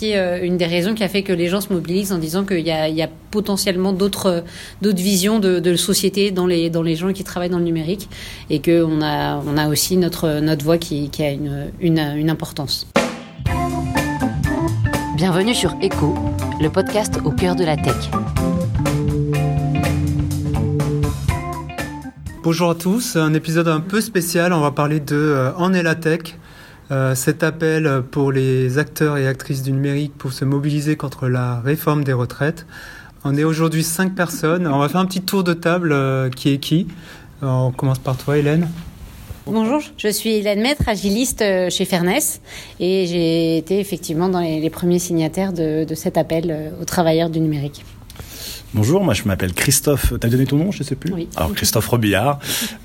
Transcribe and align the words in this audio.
C'est 0.00 0.16
une 0.46 0.56
des 0.56 0.64
raisons 0.64 0.94
qui 0.94 1.04
a 1.04 1.08
fait 1.08 1.22
que 1.22 1.34
les 1.34 1.48
gens 1.48 1.60
se 1.60 1.70
mobilisent 1.70 2.10
en 2.10 2.16
disant 2.16 2.46
qu'il 2.46 2.60
y, 2.60 2.70
y 2.70 3.02
a, 3.02 3.08
potentiellement 3.30 3.92
d'autres 3.92 4.44
d'autres 4.80 5.02
visions 5.02 5.40
de, 5.40 5.58
de, 5.58 5.76
société 5.76 6.30
dans 6.30 6.46
les 6.46 6.70
dans 6.70 6.80
les 6.80 6.96
gens 6.96 7.12
qui 7.12 7.22
travaillent 7.22 7.50
dans 7.50 7.58
le 7.58 7.64
numérique 7.64 8.08
et 8.48 8.62
qu'on 8.62 9.02
a 9.02 9.42
on 9.46 9.58
a 9.58 9.68
aussi 9.68 9.98
notre 9.98 10.40
notre 10.40 10.64
voix 10.64 10.78
qui, 10.78 11.10
qui 11.10 11.22
a 11.22 11.32
une, 11.32 11.70
une, 11.80 11.98
une 11.98 12.30
importance. 12.30 12.86
Bienvenue 15.16 15.54
sur 15.54 15.76
Echo, 15.82 16.14
le 16.62 16.70
podcast 16.70 17.18
au 17.26 17.30
cœur 17.30 17.54
de 17.54 17.64
la 17.64 17.76
tech. 17.76 18.10
Bonjour 22.42 22.70
à 22.70 22.74
tous, 22.74 23.16
un 23.16 23.34
épisode 23.34 23.68
un 23.68 23.80
peu 23.80 24.00
spécial, 24.00 24.54
on 24.54 24.60
va 24.60 24.70
parler 24.70 24.98
de 24.98 25.14
euh, 25.14 25.52
En 25.58 25.74
est 25.74 25.82
la 25.82 25.94
tech, 25.94 26.38
euh, 26.90 27.14
cet 27.14 27.42
appel 27.42 28.02
pour 28.10 28.32
les 28.32 28.78
acteurs 28.78 29.16
et 29.16 29.26
actrices 29.26 29.62
du 29.62 29.72
numérique 29.72 30.12
pour 30.16 30.32
se 30.32 30.44
mobiliser 30.44 30.96
contre 30.96 31.28
la 31.28 31.60
réforme 31.60 32.04
des 32.04 32.12
retraites. 32.12 32.66
On 33.24 33.36
est 33.36 33.44
aujourd'hui 33.44 33.84
cinq 33.84 34.14
personnes, 34.14 34.66
on 34.66 34.78
va 34.78 34.88
faire 34.88 35.00
un 35.00 35.06
petit 35.06 35.22
tour 35.22 35.44
de 35.44 35.52
table 35.52 35.92
euh, 35.92 36.30
qui 36.30 36.50
est 36.50 36.58
qui. 36.58 36.88
On 37.42 37.70
commence 37.70 37.98
par 37.98 38.16
toi 38.16 38.38
Hélène. 38.38 38.68
Bonjour, 39.46 39.80
je 39.96 40.08
suis 40.08 40.34
Hélène 40.36 40.60
Maître, 40.60 40.88
agiliste 40.88 41.42
chez 41.70 41.84
Fairness 41.84 42.40
et 42.78 43.06
j'ai 43.06 43.56
été 43.56 43.80
effectivement 43.80 44.28
dans 44.28 44.40
les, 44.40 44.70
premiers 44.70 44.98
signataires 44.98 45.52
de 45.52 45.94
cet 45.94 46.18
appel 46.18 46.72
aux 46.80 46.84
travailleurs 46.84 47.30
du 47.30 47.40
numérique. 47.40 47.82
Bonjour, 48.72 49.02
moi 49.02 49.14
je 49.14 49.24
m'appelle 49.24 49.52
Christophe. 49.52 50.12
T'as 50.20 50.28
donné 50.28 50.46
ton 50.46 50.56
nom, 50.56 50.70
je 50.70 50.82
sais 50.82 50.94
plus. 50.94 51.12
Oui. 51.12 51.28
Alors 51.36 51.52
Christophe 51.54 51.88
Robillard. 51.88 52.38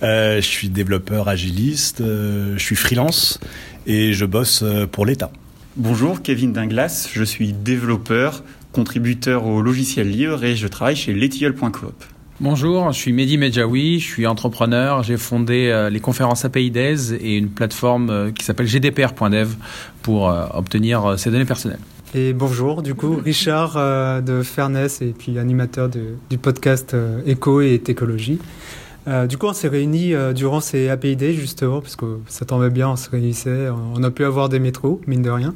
Euh, 0.04 0.38
je 0.38 0.48
suis 0.48 0.70
développeur 0.70 1.28
agiliste. 1.28 2.02
Euh, 2.02 2.54
je 2.58 2.64
suis 2.64 2.76
freelance 2.76 3.40
et 3.86 4.14
je 4.14 4.26
bosse 4.26 4.64
euh, 4.64 4.88
pour 4.88 5.06
l'État. 5.06 5.32
Bonjour, 5.78 6.22
Kevin 6.22 6.54
Dinglas. 6.54 7.10
Je 7.14 7.24
suis 7.24 7.54
développeur, 7.54 8.44
contributeur 8.72 9.46
au 9.46 9.62
logiciel 9.62 10.10
libre 10.10 10.44
et 10.44 10.56
je 10.56 10.68
travaille 10.68 10.96
chez 10.96 11.14
letiole.coop. 11.14 12.05
Bonjour, 12.42 12.92
je 12.92 12.98
suis 12.99 13.14
Mehdi 13.14 13.38
Medjaoui, 13.38 14.02
je 14.02 14.05
suis 14.05 14.27
entrepreneur. 14.27 15.04
J'ai 15.04 15.16
fondé 15.16 15.70
euh, 15.70 15.90
les 15.90 16.02
conférences 16.02 16.44
API 16.44 16.70
Days 16.70 17.14
et 17.14 17.38
une 17.38 17.48
plateforme 17.48 18.10
euh, 18.10 18.32
qui 18.32 18.44
s'appelle 18.44 18.68
gdpr.dev 18.68 19.54
pour 20.02 20.30
euh, 20.30 20.46
obtenir 20.54 21.18
ces 21.18 21.32
données 21.32 21.46
personnelles. 21.46 21.80
Et 22.14 22.34
bonjour, 22.34 22.82
du 22.82 22.94
coup, 22.94 23.16
Richard 23.16 23.74
euh, 23.76 24.22
de 24.22 24.42
Fairness 24.42 25.02
et 25.02 25.14
puis 25.18 25.38
animateur 25.40 25.90
du 25.90 26.38
podcast 26.38 26.94
euh, 26.94 27.20
Éco 27.26 27.62
et 27.62 27.80
Técologie. 27.80 28.40
Euh, 29.08 29.28
du 29.28 29.38
coup, 29.38 29.48
on 29.48 29.54
s'est 29.54 29.68
réunis 29.68 30.14
durant 30.34 30.62
ces 30.62 30.90
API 30.90 31.16
Days, 31.16 31.34
justement, 31.34 31.82
parce 31.82 31.96
que 31.96 32.20
ça 32.28 32.46
tombait 32.46 32.70
bien, 32.70 32.90
on 32.90 32.96
se 32.96 33.10
réunissait, 33.10 33.70
on 33.70 34.02
a 34.02 34.10
pu 34.10 34.26
avoir 34.26 34.50
des 34.50 34.60
métros, 34.60 35.00
mine 35.08 35.22
de 35.22 35.30
rien. 35.30 35.54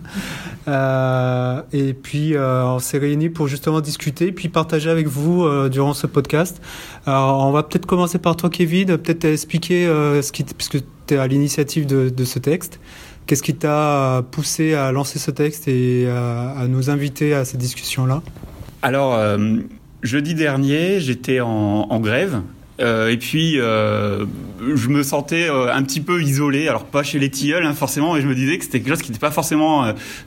et 1.72 1.94
puis, 1.94 2.36
on 2.38 2.77
s'est 2.77 3.00
réunis 3.00 3.30
pour 3.30 3.47
justement 3.47 3.81
discuter, 3.81 4.31
puis 4.31 4.50
partager 4.50 4.92
avec 4.92 5.08
vous 5.08 5.47
durant 5.70 5.95
ce 5.95 6.05
podcast. 6.05 6.61
Alors, 7.08 7.44
on 7.47 7.52
va 7.52 7.64
peut-être 7.64 7.88
commencer 7.88 8.20
par 8.20 8.36
toi, 8.36 8.52
Kevin, 8.52 8.97
peut-être 8.97 9.25
expliquer 9.25 9.88
ce 9.88 10.31
qui, 10.31 10.44
puisque 10.44 10.77
tu 11.08 11.16
es 11.16 11.17
à 11.17 11.25
l'initiative 11.25 11.88
de 11.88 12.23
ce 12.23 12.38
texte. 12.38 12.80
Qu'est-ce 13.30 13.44
qui 13.44 13.53
t'a 13.53 14.23
poussé 14.31 14.73
à 14.73 14.91
lancer 14.91 15.19
ce 15.19 15.30
texte 15.30 15.67
et 15.67 16.09
à, 16.09 16.66
nous 16.67 16.89
inviter 16.89 17.36
à 17.36 17.45
cette 17.45 17.59
discussion-là? 17.59 18.23
Alors, 18.81 19.13
euh, 19.13 19.58
jeudi 20.02 20.33
dernier, 20.33 20.99
j'étais 20.99 21.39
en, 21.39 21.99
grève. 21.99 22.41
Euh, 22.80 23.09
et 23.09 23.17
puis, 23.17 23.59
euh, 23.59 24.25
je 24.75 24.88
me 24.89 25.03
sentais 25.03 25.49
euh, 25.49 25.73
un 25.73 25.83
petit 25.83 26.02
peu 26.02 26.22
isolé. 26.22 26.67
Alors, 26.67 26.86
pas 26.86 27.03
chez 27.03 27.19
les 27.19 27.30
tilleuls, 27.30 27.66
hein, 27.66 27.73
forcément, 27.73 28.13
mais 28.13 28.21
je 28.21 28.27
me 28.27 28.36
disais 28.36 28.58
que 28.58 28.63
c'était 28.63 28.80
quelque 28.80 28.89
chose 28.89 29.02
qui 29.02 29.11
n'était 29.11 29.19
pas 29.19 29.31
forcément 29.31 29.86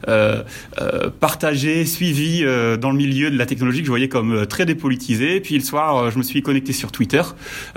euh, 0.09 0.43
euh, 0.79 1.11
partagé, 1.21 1.85
suivi 1.85 2.45
dans 2.81 2.91
le 2.91 2.97
milieu 2.97 3.31
de 3.31 3.39
la 3.39 3.47
technologie, 3.47 3.81
que 3.81 3.87
je 3.87 3.91
voyais 3.91 4.09
comme 4.09 4.47
très 4.47 4.67
dépolitisé. 4.67 5.37
Et 5.37 5.41
puis, 5.41 5.55
le 5.55 5.65
soir, 5.65 6.11
je 6.11 6.19
me 6.19 6.23
suis 6.23 6.43
connecté 6.43 6.73
sur 6.73 6.93
Twitter 6.93 7.23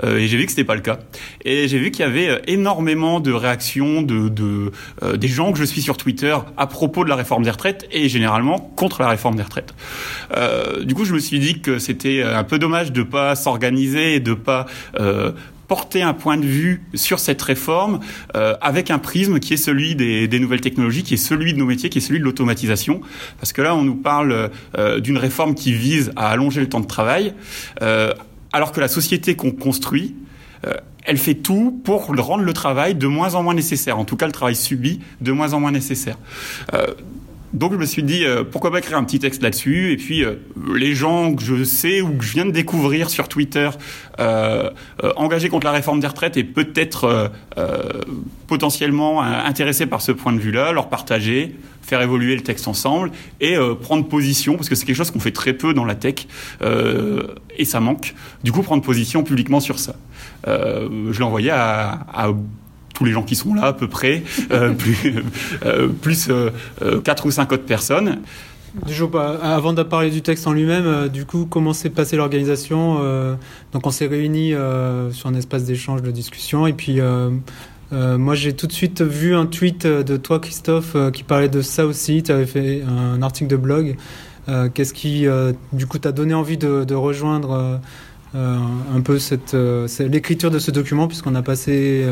et 0.04 0.26
j'ai 0.26 0.36
vu 0.36 0.44
que 0.44 0.50
c'était 0.50 0.64
pas 0.64 0.74
le 0.74 0.80
cas. 0.80 0.98
Et 1.44 1.68
j'ai 1.68 1.78
vu 1.78 1.90
qu'il 1.90 2.04
y 2.04 2.08
avait 2.08 2.42
énormément 2.46 3.20
de 3.20 3.32
réactions 3.32 4.02
de, 4.02 4.28
de 4.28 4.72
des 5.16 5.28
gens 5.28 5.52
que 5.52 5.58
je 5.58 5.64
suis 5.64 5.82
sur 5.82 5.96
Twitter 5.96 6.36
à 6.56 6.66
propos 6.66 7.04
de 7.04 7.08
la 7.08 7.16
réforme 7.16 7.42
des 7.42 7.50
retraites 7.50 7.86
et 7.92 8.08
généralement 8.08 8.58
contre 8.58 9.02
la 9.02 9.08
réforme 9.08 9.36
des 9.36 9.42
retraites. 9.42 9.74
du 10.82 10.94
coup, 10.94 11.04
je 11.04 11.14
me 11.14 11.18
suis 11.18 11.38
dit 11.38 11.60
que 11.60 11.78
c'était 11.78 12.22
un 12.22 12.44
peu 12.44 12.58
dommage 12.58 12.92
de 12.92 13.02
pas 13.02 13.34
s'organiser 13.34 14.14
et 14.14 14.20
de 14.20 14.34
pas 14.34 14.65
euh, 14.98 15.32
porter 15.68 16.02
un 16.02 16.14
point 16.14 16.36
de 16.36 16.46
vue 16.46 16.82
sur 16.94 17.18
cette 17.18 17.42
réforme 17.42 17.98
euh, 18.36 18.54
avec 18.60 18.90
un 18.90 18.98
prisme 18.98 19.40
qui 19.40 19.54
est 19.54 19.56
celui 19.56 19.96
des, 19.96 20.38
nouvelles 20.38 20.60
technologies, 20.60 21.02
qui 21.02 21.14
est 21.14 21.18
celui 21.18 21.52
de 21.52 21.58
nos 21.58 21.66
métiers, 21.66 21.90
qui 21.90 21.98
est 21.98 22.00
celui 22.00 22.20
de 22.20 22.24
l'automatisation. 22.24 23.00
Parce 23.40 23.52
que 23.52 23.62
là, 23.62 23.74
on 23.74 23.82
nous 23.82 23.96
parle 23.96 24.50
euh, 24.78 25.00
d'une 25.00 25.18
réforme 25.18 25.54
qui 25.54 25.72
vise 25.72 26.12
à 26.14 26.28
allonger 26.28 26.60
le 26.60 26.68
temps 26.68 26.80
de 26.80 26.86
travail, 26.86 27.34
alors 28.52 28.72
que 28.72 28.80
la 28.80 28.88
société 28.88 29.34
qu'on 29.34 29.50
construit, 29.50 30.14
elle 31.04 31.18
fait 31.18 31.34
tout 31.34 31.80
pour 31.84 32.06
rendre 32.06 32.44
le 32.44 32.52
travail 32.52 32.94
de 32.94 33.06
moins 33.06 33.34
en 33.34 33.42
moins 33.42 33.54
nécessaire. 33.54 33.98
En 33.98 34.04
tout 34.04 34.16
cas, 34.16 34.26
le 34.26 34.32
travail 34.32 34.56
subi 34.56 35.00
de 35.20 35.32
moins 35.32 35.52
en 35.52 35.60
moins 35.60 35.72
nécessaire. 35.72 36.16
Donc 37.56 37.72
je 37.72 37.78
me 37.78 37.86
suis 37.86 38.02
dit 38.02 38.26
euh, 38.26 38.44
pourquoi 38.44 38.70
pas 38.70 38.82
créer 38.82 38.96
un 38.96 39.04
petit 39.04 39.18
texte 39.18 39.40
là-dessus? 39.40 39.90
Et 39.90 39.96
puis 39.96 40.22
euh, 40.22 40.34
les 40.74 40.94
gens 40.94 41.34
que 41.34 41.42
je 41.42 41.64
sais 41.64 42.02
ou 42.02 42.12
que 42.12 42.22
je 42.22 42.34
viens 42.34 42.44
de 42.44 42.50
découvrir 42.50 43.08
sur 43.08 43.28
Twitter 43.28 43.70
euh, 44.20 44.70
engagés 45.16 45.48
contre 45.48 45.64
la 45.64 45.72
réforme 45.72 45.98
des 45.98 46.06
retraites 46.06 46.36
et 46.36 46.44
peut-être 46.44 47.30
potentiellement 48.46 49.22
intéressés 49.22 49.86
par 49.86 50.02
ce 50.02 50.12
point 50.12 50.32
de 50.32 50.38
vue-là, 50.38 50.72
leur 50.72 50.88
partager, 50.88 51.56
faire 51.82 52.02
évoluer 52.02 52.36
le 52.36 52.42
texte 52.42 52.68
ensemble 52.68 53.10
et 53.40 53.56
prendre 53.80 54.06
position 54.06 54.56
parce 54.56 54.68
que 54.68 54.74
c'est 54.74 54.84
quelque 54.84 54.96
chose 54.96 55.10
qu'on 55.10 55.20
fait 55.20 55.32
très 55.32 55.52
peu 55.52 55.74
dans 55.74 55.84
la 55.84 55.94
tech 55.94 56.26
et 56.60 57.64
ça 57.64 57.80
manque. 57.80 58.14
Du 58.44 58.52
coup 58.52 58.62
prendre 58.62 58.82
position 58.82 59.22
publiquement 59.22 59.60
sur 59.60 59.78
ça. 59.78 59.96
je 60.46 61.12
l'ai 61.18 61.24
envoyé 61.24 61.50
à 61.50 62.30
tous 62.96 63.04
les 63.04 63.12
gens 63.12 63.22
qui 63.22 63.36
sont 63.36 63.54
là 63.54 63.66
à 63.66 63.72
peu 63.72 63.88
près, 63.88 64.22
euh, 64.50 64.72
plus, 64.78 65.14
euh, 65.64 65.88
plus 65.88 66.28
euh, 66.30 66.50
quatre 67.02 67.26
ou 67.26 67.30
cinq 67.30 67.52
autres 67.52 67.64
personnes. 67.64 68.20
Bah, 69.10 69.38
avant 69.42 69.72
de 69.72 69.82
parler 69.82 70.10
du 70.10 70.22
texte 70.22 70.46
en 70.46 70.52
lui-même, 70.52 70.86
euh, 70.86 71.08
du 71.08 71.24
coup, 71.24 71.46
comment 71.48 71.72
s'est 71.72 71.90
passée 71.90 72.16
l'organisation 72.16 72.98
euh, 73.00 73.34
Donc, 73.72 73.86
on 73.86 73.90
s'est 73.90 74.06
réunis 74.06 74.52
euh, 74.52 75.10
sur 75.12 75.28
un 75.28 75.34
espace 75.34 75.64
d'échange, 75.64 76.02
de 76.02 76.10
discussion, 76.10 76.66
et 76.66 76.72
puis 76.72 77.00
moi, 77.90 78.34
j'ai 78.34 78.52
tout 78.52 78.66
de 78.66 78.72
suite 78.72 79.02
vu 79.02 79.34
un 79.34 79.46
tweet 79.46 79.86
de 79.86 80.16
toi, 80.16 80.40
Christophe, 80.40 80.96
qui 81.12 81.22
parlait 81.22 81.48
de 81.48 81.62
ça 81.62 81.86
aussi. 81.86 82.22
Tu 82.22 82.32
avais 82.32 82.46
fait 82.46 82.82
un 82.86 83.22
article 83.22 83.48
de 83.48 83.56
blog. 83.56 83.96
Qu'est-ce 84.74 84.92
qui, 84.92 85.26
du 85.72 85.86
coup, 85.86 85.98
t'a 85.98 86.12
donné 86.12 86.34
envie 86.34 86.58
de, 86.58 86.84
de 86.84 86.94
rejoindre 86.94 87.80
un 88.34 89.00
peu 89.04 89.18
l'écriture 90.00 90.50
de 90.50 90.58
ce 90.58 90.70
document, 90.70 91.06
puisqu'on 91.06 91.34
a 91.36 91.42
passé 91.42 92.04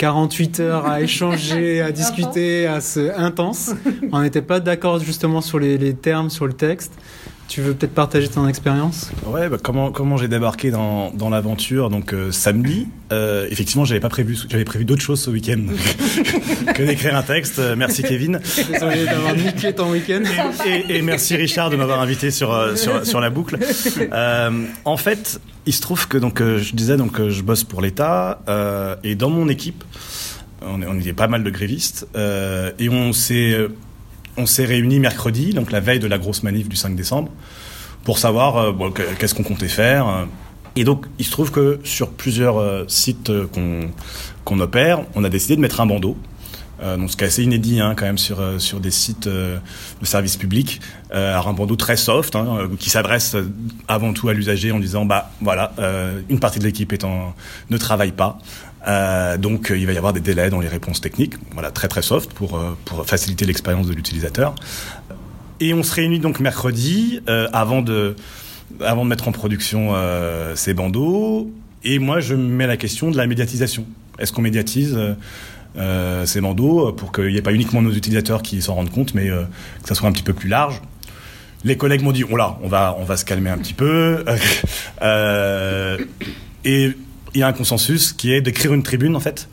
48 0.00 0.60
heures 0.60 0.86
à 0.86 1.02
échanger, 1.02 1.82
à 1.82 1.92
discuter, 1.92 2.66
à 2.66 2.80
se 2.80 3.14
intense. 3.18 3.72
On 4.12 4.22
n'était 4.22 4.40
pas 4.40 4.58
d'accord 4.58 4.98
justement 4.98 5.42
sur 5.42 5.58
les, 5.58 5.76
les, 5.76 5.92
termes, 5.92 6.30
sur 6.30 6.46
le 6.46 6.54
texte. 6.54 6.94
Tu 7.50 7.62
veux 7.62 7.74
peut-être 7.74 7.94
partager 7.94 8.28
ton 8.28 8.46
expérience? 8.46 9.10
Ouais, 9.26 9.48
bah, 9.48 9.56
comment 9.60 9.90
comment 9.90 10.16
j'ai 10.16 10.28
débarqué 10.28 10.70
dans, 10.70 11.10
dans 11.10 11.30
l'aventure 11.30 11.90
donc 11.90 12.14
euh, 12.14 12.30
samedi. 12.30 12.86
Euh, 13.10 13.48
effectivement, 13.50 13.84
j'avais 13.84 13.98
pas 13.98 14.08
prévu 14.08 14.38
j'avais 14.48 14.64
prévu 14.64 14.84
d'autres 14.84 15.02
choses 15.02 15.20
ce 15.20 15.30
week-end 15.30 15.58
que 16.74 16.82
d'écrire 16.84 17.16
un 17.16 17.24
texte. 17.24 17.58
Euh, 17.58 17.74
merci 17.76 18.04
Kevin. 18.04 18.38
Désolé 18.70 19.04
d'avoir 19.04 19.34
niqué 19.34 19.72
ton 19.72 19.90
week-end. 19.90 20.22
Et, 20.64 20.70
et, 20.70 20.98
et, 20.98 21.02
merci 21.02 21.34
Richard 21.34 21.70
de 21.70 21.76
m'avoir 21.76 22.00
invité 22.00 22.30
sur 22.30 22.78
sur 22.78 23.04
sur 23.04 23.20
la 23.20 23.30
boucle. 23.30 23.58
Euh, 24.12 24.64
en 24.84 24.96
fait, 24.96 25.40
il 25.66 25.72
se 25.72 25.80
trouve 25.80 26.06
que 26.06 26.18
donc 26.18 26.40
je 26.40 26.72
disais 26.76 26.96
donc 26.96 27.20
je 27.30 27.42
bosse 27.42 27.64
pour 27.64 27.82
l'État 27.82 28.42
et 29.02 29.16
dans 29.16 29.30
mon 29.30 29.48
équipe 29.48 29.82
on, 30.62 30.80
on 30.84 31.00
était 31.00 31.14
pas 31.14 31.26
mal 31.26 31.42
de 31.42 31.50
grévistes 31.50 32.06
et 32.14 32.88
on 32.88 33.12
s'est 33.12 33.56
on 34.36 34.46
s'est 34.46 34.64
réunis 34.64 35.00
mercredi, 35.00 35.52
donc 35.52 35.70
la 35.70 35.80
veille 35.80 36.00
de 36.00 36.06
la 36.06 36.18
grosse 36.18 36.42
manif 36.42 36.68
du 36.68 36.76
5 36.76 36.94
décembre, 36.94 37.30
pour 38.04 38.18
savoir 38.18 38.56
euh, 38.56 38.90
qu'est-ce 39.18 39.34
qu'on 39.34 39.42
comptait 39.42 39.68
faire. 39.68 40.26
Et 40.76 40.84
donc, 40.84 41.06
il 41.18 41.24
se 41.24 41.30
trouve 41.30 41.50
que 41.50 41.80
sur 41.84 42.10
plusieurs 42.10 42.58
euh, 42.58 42.84
sites 42.86 43.30
qu'on 43.52 43.90
qu 44.44 44.60
opère, 44.60 45.00
on 45.14 45.24
a 45.24 45.28
décidé 45.28 45.56
de 45.56 45.60
mettre 45.60 45.80
un 45.80 45.86
bandeau. 45.86 46.16
Euh, 46.82 46.96
donc, 46.96 47.10
ce 47.10 47.16
qui 47.16 47.24
est 47.24 47.26
assez 47.26 47.42
inédit 47.42 47.80
hein, 47.80 47.94
quand 47.96 48.06
même 48.06 48.18
sur 48.18 48.80
des 48.80 48.90
sites 48.90 49.26
euh, 49.26 49.58
de 50.00 50.06
services 50.06 50.36
publics, 50.36 50.80
euh, 51.14 51.36
un 51.36 51.52
bandeau 51.52 51.76
très 51.76 51.96
soft 51.96 52.36
hein, 52.36 52.68
qui 52.78 52.90
s'adresse 52.90 53.36
avant 53.88 54.12
tout 54.12 54.28
à 54.28 54.34
l'usager 54.34 54.72
en 54.72 54.78
disant 54.78 55.04
bah 55.04 55.30
voilà 55.40 55.72
une 56.28 56.40
partie 56.40 56.58
de 56.58 56.64
l'équipe 56.64 56.92
ne 57.70 57.78
travaille 57.78 58.12
pas, 58.12 58.38
euh, 58.86 59.36
donc 59.36 59.72
il 59.74 59.86
va 59.86 59.92
y 59.92 59.98
avoir 59.98 60.12
des 60.12 60.20
délais 60.20 60.50
dans 60.50 60.60
les 60.60 60.68
réponses 60.68 61.00
techniques, 61.00 61.34
voilà 61.52 61.70
très 61.70 61.88
très 61.88 62.02
soft 62.02 62.32
pour 62.32 62.56
euh, 62.56 62.76
pour 62.84 63.04
faciliter 63.06 63.44
l'expérience 63.44 63.86
de 63.86 63.92
l'utilisateur. 63.92 64.54
Et 65.60 65.74
on 65.74 65.82
se 65.82 65.94
réunit 65.94 66.20
donc 66.20 66.40
mercredi 66.40 67.20
euh, 67.28 67.48
avant 67.52 67.82
de 67.82 68.16
avant 68.80 69.04
de 69.04 69.10
mettre 69.10 69.28
en 69.28 69.32
production 69.32 69.94
ces 70.54 70.74
bandeaux. 70.74 71.50
Et 71.82 71.98
moi 71.98 72.20
je 72.20 72.34
me 72.34 72.42
mets 72.42 72.66
la 72.66 72.76
question 72.76 73.10
de 73.10 73.16
la 73.16 73.26
médiatisation. 73.26 73.84
Est-ce 74.18 74.32
qu'on 74.32 74.42
médiatise 74.42 74.98
euh, 75.76 76.26
ces 76.26 76.40
bandeaux 76.40 76.92
pour 76.92 77.12
qu'il 77.12 77.28
n'y 77.28 77.36
ait 77.36 77.42
pas 77.42 77.52
uniquement 77.52 77.80
nos 77.80 77.92
utilisateurs 77.92 78.42
qui 78.42 78.60
s'en 78.60 78.74
rendent 78.74 78.90
compte, 78.90 79.14
mais 79.14 79.30
euh, 79.30 79.44
que 79.82 79.88
ça 79.88 79.94
soit 79.94 80.08
un 80.08 80.12
petit 80.12 80.24
peu 80.24 80.32
plus 80.32 80.48
large? 80.48 80.82
Les 81.62 81.76
collègues 81.76 82.02
m'ont 82.02 82.12
dit, 82.12 82.24
oh 82.28 82.36
là, 82.36 82.58
on 82.62 82.68
va, 82.68 82.96
on 82.98 83.04
va 83.04 83.16
se 83.16 83.24
calmer 83.24 83.50
un 83.50 83.58
petit 83.58 83.74
peu. 83.74 84.24
Euh, 85.02 85.96
et 86.62 86.90
il 87.34 87.40
y 87.40 87.42
a 87.42 87.46
un 87.48 87.52
consensus 87.52 88.12
qui 88.12 88.32
est 88.32 88.40
d'écrire 88.40 88.72
une 88.74 88.82
tribune, 88.82 89.14
en 89.16 89.20
fait, 89.20 89.48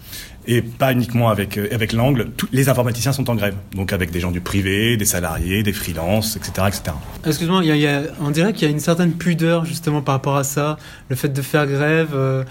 et 0.47 0.62
pas 0.62 0.91
uniquement 0.94 1.29
avec, 1.29 1.57
euh, 1.57 1.68
avec 1.74 1.94
l'angle. 1.94 2.27
Tous 2.38 2.47
les 2.51 2.69
informaticiens 2.69 3.12
sont 3.13 3.29
en 3.29 3.35
grève, 3.35 3.56
donc 3.75 3.91
avec 3.94 4.12
des 4.12 4.19
gens 4.19 4.31
du 4.31 4.39
privé, 4.41 4.95
des 4.97 5.06
salariés, 5.06 5.62
des 5.63 5.74
freelances, 5.74 6.35
etc. 6.38 6.51
etc. 6.68 6.83
Excuse-moi, 7.25 7.62
il 7.63 7.68
y 7.68 7.71
a- 7.71 7.75
il 7.75 7.81
y 7.81 7.88
a- 7.88 8.01
on 8.21 8.31
dirait 8.31 8.53
qu'il 8.53 8.63
y 8.68 8.71
a 8.71 8.74
une 8.74 8.79
certaine 8.79 9.12
pudeur 9.12 9.65
justement 9.65 10.01
par 10.01 10.15
rapport 10.15 10.38
à 10.38 10.44
ça, 10.44 10.77
le 11.09 11.15
fait 11.15 11.29
de 11.29 11.41
faire 11.41 11.68
grève. 11.68 12.09
euh, 12.13 12.44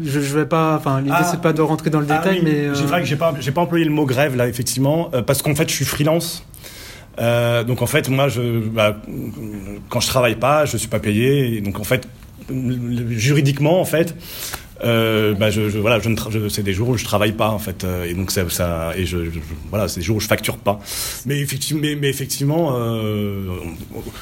je, 0.00 0.20
je 0.20 0.38
vais 0.38 0.46
pas, 0.46 0.76
enfin, 0.76 1.00
l'idée 1.00 1.10
Ah. 1.12 1.24
c'est 1.28 1.40
pas 1.40 1.52
de 1.52 1.60
rentrer 1.60 1.90
dans 1.90 1.98
le 2.00 2.06
Ah 2.08 2.18
détail, 2.18 2.38
oui, 2.38 2.42
mais 2.44 2.54
euh, 2.66 2.74
c'est 2.74 2.84
vrai 2.84 3.00
que 3.00 3.06
j'ai 3.08 3.16
pas, 3.16 3.34
j'ai 3.40 3.50
pas 3.50 3.62
employé 3.62 3.84
le 3.84 3.90
mot 3.90 4.04
grève 4.06 4.36
là, 4.36 4.46
effectivement, 4.48 5.10
euh, 5.14 5.22
parce 5.22 5.42
qu'en 5.42 5.54
fait, 5.56 5.68
je 5.68 5.74
suis 5.74 5.84
freelance. 5.84 6.44
Donc 7.66 7.82
en 7.82 7.86
fait, 7.86 8.08
moi, 8.08 8.28
je, 8.28 8.60
bah, 8.68 8.96
quand 9.88 9.98
je 9.98 10.06
travaille 10.06 10.36
pas, 10.36 10.64
je 10.66 10.76
suis 10.76 10.86
pas 10.88 11.00
payé. 11.00 11.60
Donc 11.60 11.80
en 11.80 11.84
fait, 11.84 12.06
juridiquement, 13.10 13.80
en 13.80 13.84
fait, 13.84 14.14
euh, 14.84 15.34
bah, 15.34 15.50
je, 15.50 15.68
je- 15.70 15.78
voilà, 15.78 15.98
je 15.98 16.08
je- 16.30 16.48
c'est 16.48 16.62
des 16.62 16.72
jours 16.72 16.88
où 16.90 16.96
je 16.96 17.04
travaille 17.04 17.32
pas 17.32 17.48
en 17.48 17.58
fait, 17.58 17.82
euh, 17.82 18.04
et 18.04 18.14
donc 18.14 18.30
ça, 18.30 18.48
ça 18.48 18.92
et 18.96 19.06
je, 19.06 19.18
voilà, 19.70 19.88
c'est 19.88 19.98
des 20.00 20.06
jours 20.06 20.18
où 20.18 20.20
je 20.20 20.28
facture 20.28 20.56
pas. 20.56 20.78
Mais 21.26 21.40
effectivement, 21.40 21.80
mais, 21.82 21.96
mais 21.96 22.08
effectivement, 22.08 22.74
euh, 22.76 23.46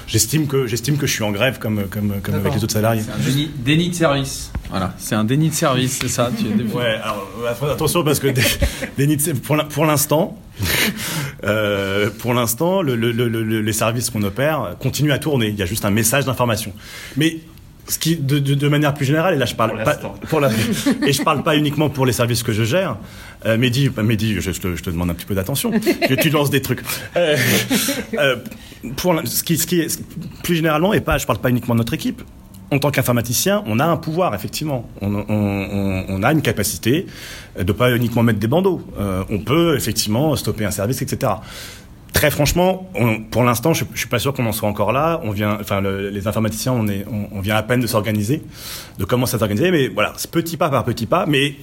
j'estime 0.06 0.46
que 0.46 0.67
j'estime 0.67 0.96
que 0.96 1.06
je 1.06 1.12
suis 1.12 1.25
en 1.25 1.31
grève 1.31 1.58
comme 1.58 1.84
comme 1.90 2.14
comme 2.23 2.34
avec 2.37 2.55
les 2.55 2.64
autres 2.64 2.73
salariés. 2.73 3.02
C'est 3.05 3.12
un 3.12 3.25
déni, 3.31 3.50
déni 3.58 3.90
de 3.90 3.94
service. 3.94 4.50
Voilà, 4.70 4.94
c'est 4.99 5.14
un 5.14 5.25
déni 5.25 5.50
de 5.50 5.55
service, 5.55 5.99
c'est 6.00 6.08
ça. 6.08 6.31
Tu 6.37 6.46
Ouais, 6.75 6.96
alors 7.02 7.29
euh, 7.44 7.72
attention 7.75 8.02
parce 8.02 8.19
que 8.19 8.29
nids 8.99 9.17
de- 9.19 9.32
pour 9.34 9.56
l'in- 9.56 9.64
pour 9.64 9.84
l'instant, 9.84 10.40
euh, 11.44 12.08
pour 12.19 12.32
l'instant, 12.34 12.81
le, 12.82 12.96
le- 12.96 13.12
le- 13.12 13.29
le- 13.29 13.61
les 13.61 13.72
services 13.75 14.08
qu'on 14.11 14.22
opère 14.22 14.75
continuent 14.81 15.12
à 15.12 15.19
tourner. 15.19 15.49
Il 15.49 15.56
y 15.56 15.62
a 15.62 15.67
juste 15.67 15.84
un 15.84 15.90
message 15.90 16.25
d'information. 16.25 16.72
Mais 17.19 17.38
ce 17.88 17.98
qui, 17.98 18.16
de, 18.16 18.38
de, 18.38 18.54
de 18.54 18.68
manière 18.68 18.94
plus 18.94 19.04
générale, 19.06 19.34
et 19.34 19.36
là 19.38 19.46
je 19.46 19.54
parle 19.54 19.70
Pour 19.72 19.78
pas 19.84 19.92
l'instant. 19.92 20.14
pour 20.28 20.40
la, 20.40 20.50
et 21.06 21.12
je 21.12 21.22
parle 21.22 21.42
pas 21.42 21.56
uniquement 21.56 21.88
pour 21.88 22.04
les 22.06 22.12
services 22.12 22.42
que 22.42 22.52
je 22.52 22.64
gère. 22.64 22.96
Euh, 23.44 23.56
Mehdi, 23.58 23.90
Mehdi, 24.02 24.34
je, 24.40 24.50
je 24.52 24.60
te, 24.60 24.74
je 24.74 24.82
te 24.82 24.90
demande 24.90 25.10
un 25.10 25.14
petit 25.14 25.26
peu 25.26 25.34
d'attention. 25.34 25.70
que 25.70 26.14
tu 26.14 26.30
lances 26.30 26.50
des 26.50 26.62
trucs. 26.62 26.80
Euh, 27.16 27.36
euh, 28.18 28.36
pour 28.96 29.12
la- 29.14 29.24
ce 29.26 29.42
qui, 29.42 29.56
ce 29.56 29.66
qui 29.66 29.80
est 29.80 30.02
plus 30.42 30.56
généralement, 30.56 30.92
et 30.94 31.00
pas, 31.00 31.18
je 31.18 31.26
parle 31.26 31.38
pas 31.38 31.50
uniquement 31.50 31.74
de 31.74 31.78
notre 31.80 31.94
équipe. 31.94 32.22
En 32.72 32.80
tant 32.80 32.90
qu'informaticien, 32.90 33.62
on 33.66 33.78
a 33.78 33.84
un 33.84 33.96
pouvoir, 33.96 34.34
effectivement. 34.34 34.88
On, 35.00 35.14
on- 35.14 35.24
on- 35.28 36.04
on 36.08 36.22
a 36.24 36.32
une 36.32 36.42
capacité 36.42 37.06
de 37.56 37.72
pas 37.72 37.94
uniquement 37.94 38.24
mettre 38.24 38.40
des 38.40 38.48
bandeaux. 38.48 38.80
Euh, 38.98 39.22
on 39.30 39.38
peut 39.38 39.76
effectivement 39.76 40.34
stopper 40.34 40.64
un 40.64 40.72
service, 40.72 41.00
etc. 41.00 41.32
Très 42.16 42.30
franchement, 42.30 42.90
pour 43.30 43.44
l'instant, 43.44 43.74
je, 43.74 43.84
je 43.92 43.98
suis 43.98 44.08
pas 44.08 44.18
sûr 44.18 44.32
qu'on 44.32 44.46
en 44.46 44.52
soit 44.52 44.66
encore 44.70 44.90
là. 44.90 45.20
On 45.22 45.32
vient, 45.32 45.58
enfin, 45.60 45.82
le- 45.82 46.08
les 46.08 46.26
informaticiens, 46.26 46.72
on 46.72 46.88
est, 46.88 47.04
on, 47.30 47.40
vient 47.40 47.56
à 47.56 47.62
peine 47.62 47.80
de 47.80 47.86
s'organiser, 47.86 48.42
de 48.98 49.04
commencer 49.04 49.36
à 49.36 49.38
s'organiser. 49.38 49.70
Mais 49.70 49.88
voilà, 49.88 50.14
c'est 50.16 50.30
petit 50.30 50.56
pas 50.56 50.70
par 50.70 50.82
petit 50.86 51.04
pas. 51.04 51.26
Mais 51.26 51.56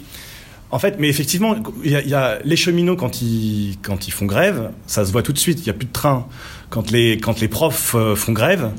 en 0.70 0.78
fait, 0.78 0.98
mais 1.00 1.10
effectivement, 1.10 1.56
il 1.84 1.90
y 1.90 1.96
a, 1.96 2.02
il 2.02 2.08
y 2.08 2.14
a 2.14 2.38
les 2.46 2.56
cheminots 2.56 2.96
quand 2.96 3.24
ils 3.24 3.78
quand 3.82 4.08
ils 4.08 4.12
font 4.12 4.28
grève, 4.28 4.70
ça 4.86 5.04
se 5.06 5.12
voit 5.12 5.24
tout 5.24 5.34
de 5.34 5.40
suite. 5.40 5.60
Il 5.62 5.66
y 5.66 5.72
a 5.72 5.74
plus 5.74 5.88
de 5.88 5.92
train. 5.92 6.28
Quand 6.70 6.92
les 6.92 7.18
quand 7.18 7.40
les 7.42 7.48
profs 7.48 7.96
euh, 7.96 8.16
font 8.16 8.32
grève, 8.32 8.70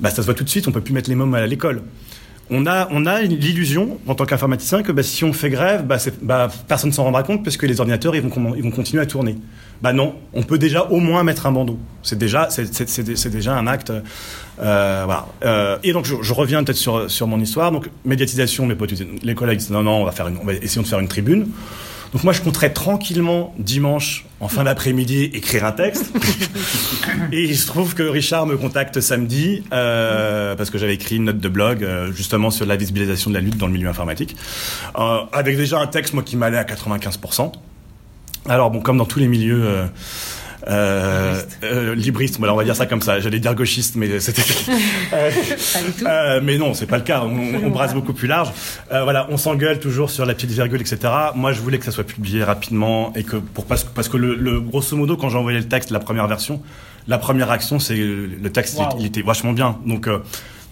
bah 0.00 0.10
ça 0.10 0.16
se 0.16 0.22
voit 0.26 0.34
tout 0.34 0.44
de 0.44 0.50
suite. 0.50 0.68
On 0.68 0.72
peut 0.72 0.82
plus 0.82 0.92
mettre 0.92 1.08
les 1.08 1.16
mômes 1.16 1.34
à 1.34 1.46
l'école. 1.46 1.80
On 2.48 2.64
a, 2.66 2.86
on 2.92 3.06
a 3.06 3.22
l'illusion, 3.22 3.98
en 4.06 4.14
tant 4.14 4.24
qu'informaticien, 4.24 4.82
que 4.84 4.92
bah, 4.92 5.02
si 5.02 5.24
on 5.24 5.32
fait 5.32 5.50
grève, 5.50 5.84
bah, 5.84 5.96
bah, 6.22 6.48
personne 6.68 6.90
ne 6.90 6.94
s'en 6.94 7.02
rendra 7.04 7.24
compte 7.24 7.42
parce 7.42 7.56
que 7.56 7.66
les 7.66 7.80
ordinateurs 7.80 8.14
ils 8.14 8.22
vont, 8.22 8.54
ils 8.54 8.62
vont 8.62 8.70
continuer 8.70 9.02
à 9.02 9.06
tourner. 9.06 9.36
Bah 9.82 9.92
non, 9.92 10.14
on 10.32 10.42
peut 10.42 10.56
déjà 10.56 10.84
au 10.84 11.00
moins 11.00 11.22
mettre 11.24 11.46
un 11.46 11.52
bandeau. 11.52 11.78
C'est 12.02 12.16
déjà, 12.16 12.48
c'est- 12.48 13.28
déjà 13.28 13.54
un 13.56 13.66
acte. 13.66 13.90
euh, 13.90 15.02
voilà. 15.04 15.26
Euh, 15.44 15.76
et 15.82 15.92
donc 15.92 16.06
je, 16.06 16.32
reviens 16.32 16.62
peut-être 16.64 16.78
sur, 16.78 17.10
sur 17.10 17.26
mon 17.26 17.40
histoire. 17.40 17.72
Donc 17.72 17.90
médiatisation, 18.04 18.64
mes 18.66 18.74
potes, 18.74 18.94
les 19.22 19.34
collègues 19.34 19.58
disent 19.58 19.70
non, 19.70 19.82
non, 19.82 20.02
on 20.02 20.04
va, 20.04 20.12
faire 20.12 20.30
on 20.40 20.46
va 20.46 20.54
essayer 20.54 20.80
de 20.82 20.86
faire 20.86 21.00
une 21.00 21.08
tribune. 21.08 21.48
Donc 22.16 22.24
moi, 22.24 22.32
je 22.32 22.40
compterais 22.40 22.72
tranquillement 22.72 23.52
dimanche, 23.58 24.24
en 24.40 24.48
fin 24.48 24.64
d'après-midi, 24.64 25.24
écrire 25.34 25.66
un 25.66 25.72
texte. 25.72 26.10
Et 27.30 27.44
il 27.44 27.58
se 27.58 27.66
trouve 27.66 27.94
que 27.94 28.04
Richard 28.04 28.46
me 28.46 28.56
contacte 28.56 29.02
samedi, 29.02 29.64
euh, 29.74 30.56
parce 30.56 30.70
que 30.70 30.78
j'avais 30.78 30.94
écrit 30.94 31.16
une 31.16 31.24
note 31.24 31.40
de 31.40 31.48
blog, 31.50 31.84
euh, 31.84 32.10
justement 32.12 32.50
sur 32.50 32.64
la 32.64 32.76
visibilisation 32.76 33.28
de 33.28 33.34
la 33.34 33.42
lutte 33.42 33.58
dans 33.58 33.66
le 33.66 33.74
milieu 33.74 33.90
informatique, 33.90 34.34
euh, 34.98 35.18
avec 35.30 35.58
déjà 35.58 35.78
un 35.78 35.88
texte, 35.88 36.14
moi, 36.14 36.22
qui 36.22 36.38
m'allait 36.38 36.56
à 36.56 36.64
95%. 36.64 37.52
Alors 38.48 38.70
bon, 38.70 38.80
comme 38.80 38.96
dans 38.96 39.04
tous 39.04 39.18
les 39.18 39.28
milieux... 39.28 39.84
Euh, 40.68 41.40
euh, 41.64 41.94
voilà, 42.38 42.52
on 42.54 42.56
va 42.56 42.64
dire 42.64 42.76
ça 42.76 42.86
comme 42.86 43.02
ça. 43.02 43.20
J'allais 43.20 43.38
dire 43.40 43.54
gauchiste, 43.54 43.96
mais 43.96 44.20
c'était. 44.20 44.42
Euh, 46.06 46.40
mais 46.42 46.58
non, 46.58 46.74
c'est 46.74 46.86
pas 46.86 46.96
le 46.98 47.02
cas. 47.04 47.22
On, 47.22 47.66
on 47.66 47.70
brasse 47.70 47.94
beaucoup 47.94 48.12
plus 48.12 48.28
large. 48.28 48.50
Voilà, 48.90 49.26
on 49.30 49.36
s'engueule 49.36 49.78
toujours 49.78 50.10
sur 50.10 50.24
la 50.26 50.34
petite 50.34 50.50
virgule, 50.50 50.80
etc. 50.80 50.98
Moi, 51.34 51.52
je 51.52 51.60
voulais 51.60 51.78
que 51.78 51.84
ça 51.84 51.90
soit 51.92 52.04
publié 52.04 52.42
rapidement 52.44 53.12
et 53.14 53.22
que 53.24 53.36
pour 53.36 53.64
parce, 53.66 53.84
que- 53.84 53.90
parce 53.94 54.08
que 54.08 54.16
le, 54.16 54.34
le- 54.34 54.60
grosso 54.60 54.96
modo, 54.96 55.16
quand 55.16 55.28
j'ai 55.28 55.38
envoyé 55.38 55.58
le 55.58 55.68
texte, 55.68 55.90
la 55.90 56.00
première 56.00 56.26
version, 56.26 56.60
la 57.08 57.18
première 57.18 57.50
action, 57.50 57.78
c'est 57.78 57.96
le 57.96 58.50
texte, 58.52 58.76
il- 58.78 58.82
Wow. 58.82 58.88
il, 59.00 59.06
était 59.06 59.22
vachement 59.22 59.52
bien. 59.52 59.78
Donc 59.86 60.08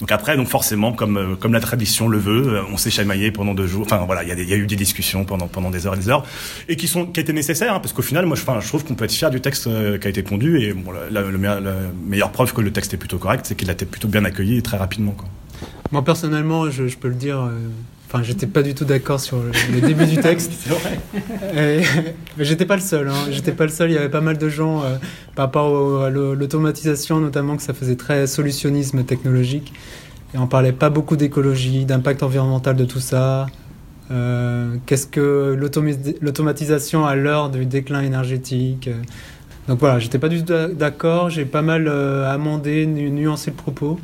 donc 0.01 0.11
après, 0.11 0.37
donc 0.37 0.49
forcément, 0.49 0.93
comme 0.93 1.17
euh, 1.17 1.37
comme 1.37 1.53
la 1.53 1.61
tradition 1.61 2.09
le 2.09 2.19
veut, 2.19 2.55
euh, 2.55 2.63
on 2.73 2.77
s'est 2.77 2.91
chamaillé 2.91 3.31
pendant 3.31 3.55
deux 3.55 3.67
jours. 3.67 3.83
Enfin 3.85 4.05
voilà, 4.07 4.25
il 4.25 4.29
y, 4.29 4.53
a 4.53 4.57
eu 4.57 4.67
des 4.67 4.77
discussions 4.77 5.25
pendant 5.25 5.47
pendant 5.47 5.71
des 5.71 5.87
heures 5.87 5.95
et 5.95 5.99
des 5.99 6.09
heures, 6.09 6.25
et 6.69 6.77
qui 6.77 6.89
sont 6.89 7.07
qui 7.07 7.21
étaient 7.21 7.33
nécessaires, 7.33 7.75
hein, 7.75 7.81
parce 7.81 7.93
qu'au 7.93 8.03
final, 8.03 8.27
moi, 8.27 8.37
je, 8.37 8.67
trouve 8.67 8.85
qu'on 8.85 8.95
peut 8.95 9.05
être 9.05 9.13
fier 9.13 9.31
du 9.31 9.41
texte 9.41 9.67
euh, 9.67 9.99
qui 9.99 10.07
a 10.07 10.11
été 10.11 10.23
pondu. 10.23 10.61
Et 10.61 10.75
la, 11.11 11.23
la- 11.23 11.31
le 11.31 11.39
meilleur- 11.39 11.61
la 11.61 11.75
meilleure 12.05 12.33
preuve 12.33 12.53
que 12.53 12.61
le 12.61 12.73
texte 12.73 12.93
est 12.95 12.97
plutôt 12.99 13.19
correct, 13.19 13.47
c'est 13.47 13.55
qu'il 13.55 13.71
a 13.71 13.73
été 13.73 13.87
plutôt 13.87 14.09
bien 14.09 14.25
accueilli 14.25 14.63
très 14.63 14.77
rapidement. 14.77 15.17
Moi 15.93 16.03
personnellement, 16.05 16.71
je, 16.71 16.85
peux 16.97 17.09
le 17.09 17.15
dire. 17.15 17.49
Enfin, 18.15 18.23
j'étais 18.23 18.47
pas 18.47 18.63
du 18.63 18.75
tout 18.77 18.85
d'accord 18.85 19.19
sur 19.19 19.39
le, 19.43 19.81
début 19.81 20.07
du 20.07 20.19
texte. 20.19 20.53
Et- 21.57 21.81
mais 22.39 22.45
j'étais 22.45 22.65
pas 22.65 22.77
le 22.77 22.81
seul. 22.81 23.09
Hein. 23.09 23.15
J'étais 23.33 23.51
pas 23.51 23.65
le 23.65 23.71
seul. 23.71 23.91
Il 23.91 23.95
y 23.95 23.99
avait 23.99 24.09
pas 24.09 24.21
mal 24.21 24.39
de 24.39 24.49
gens 24.49 24.85
euh, 24.85 24.99
par 25.35 25.47
rapport 25.47 25.73
au- 25.73 25.97
à 25.97 26.11
l'au- 26.11 26.37
l'automatisation, 26.37 27.19
notamment 27.19 27.57
que 27.57 27.63
ça 27.65 27.75
faisait 27.75 27.97
très 27.97 28.29
solutionnisme 28.29 29.03
technologique. 29.03 29.73
Et 30.33 30.39
on 30.39 30.47
parlait 30.47 30.71
pas 30.71 30.91
beaucoup 30.91 31.17
d'écologie, 31.17 31.87
d'impact 31.87 32.23
environnemental 32.23 32.77
de 32.77 32.85
tout 32.85 33.01
ça. 33.01 33.47
Euh, 34.13 34.77
Qu'est-ce 34.87 35.09
que 35.09 35.57
l'automatisation 36.21 37.05
à 37.07 37.17
l'heure 37.17 37.51
du 37.51 37.67
déclin 37.67 38.01
énergétique 38.03 38.87
euh. 38.87 39.03
Donc 39.67 39.81
voilà, 39.81 39.99
j'étais 39.99 40.19
pas 40.21 40.29
du 40.29 40.39
tout 40.39 40.53
d'a- 40.53 40.69
d'accord. 40.69 41.31
J'ai 41.31 41.47
pas 41.47 41.63
mal 41.63 41.89
euh, 41.89 42.33
amendé, 42.33 42.87
nu- 42.87 43.11
nuancé 43.11 43.51
le 43.51 43.57
propos. 43.57 43.99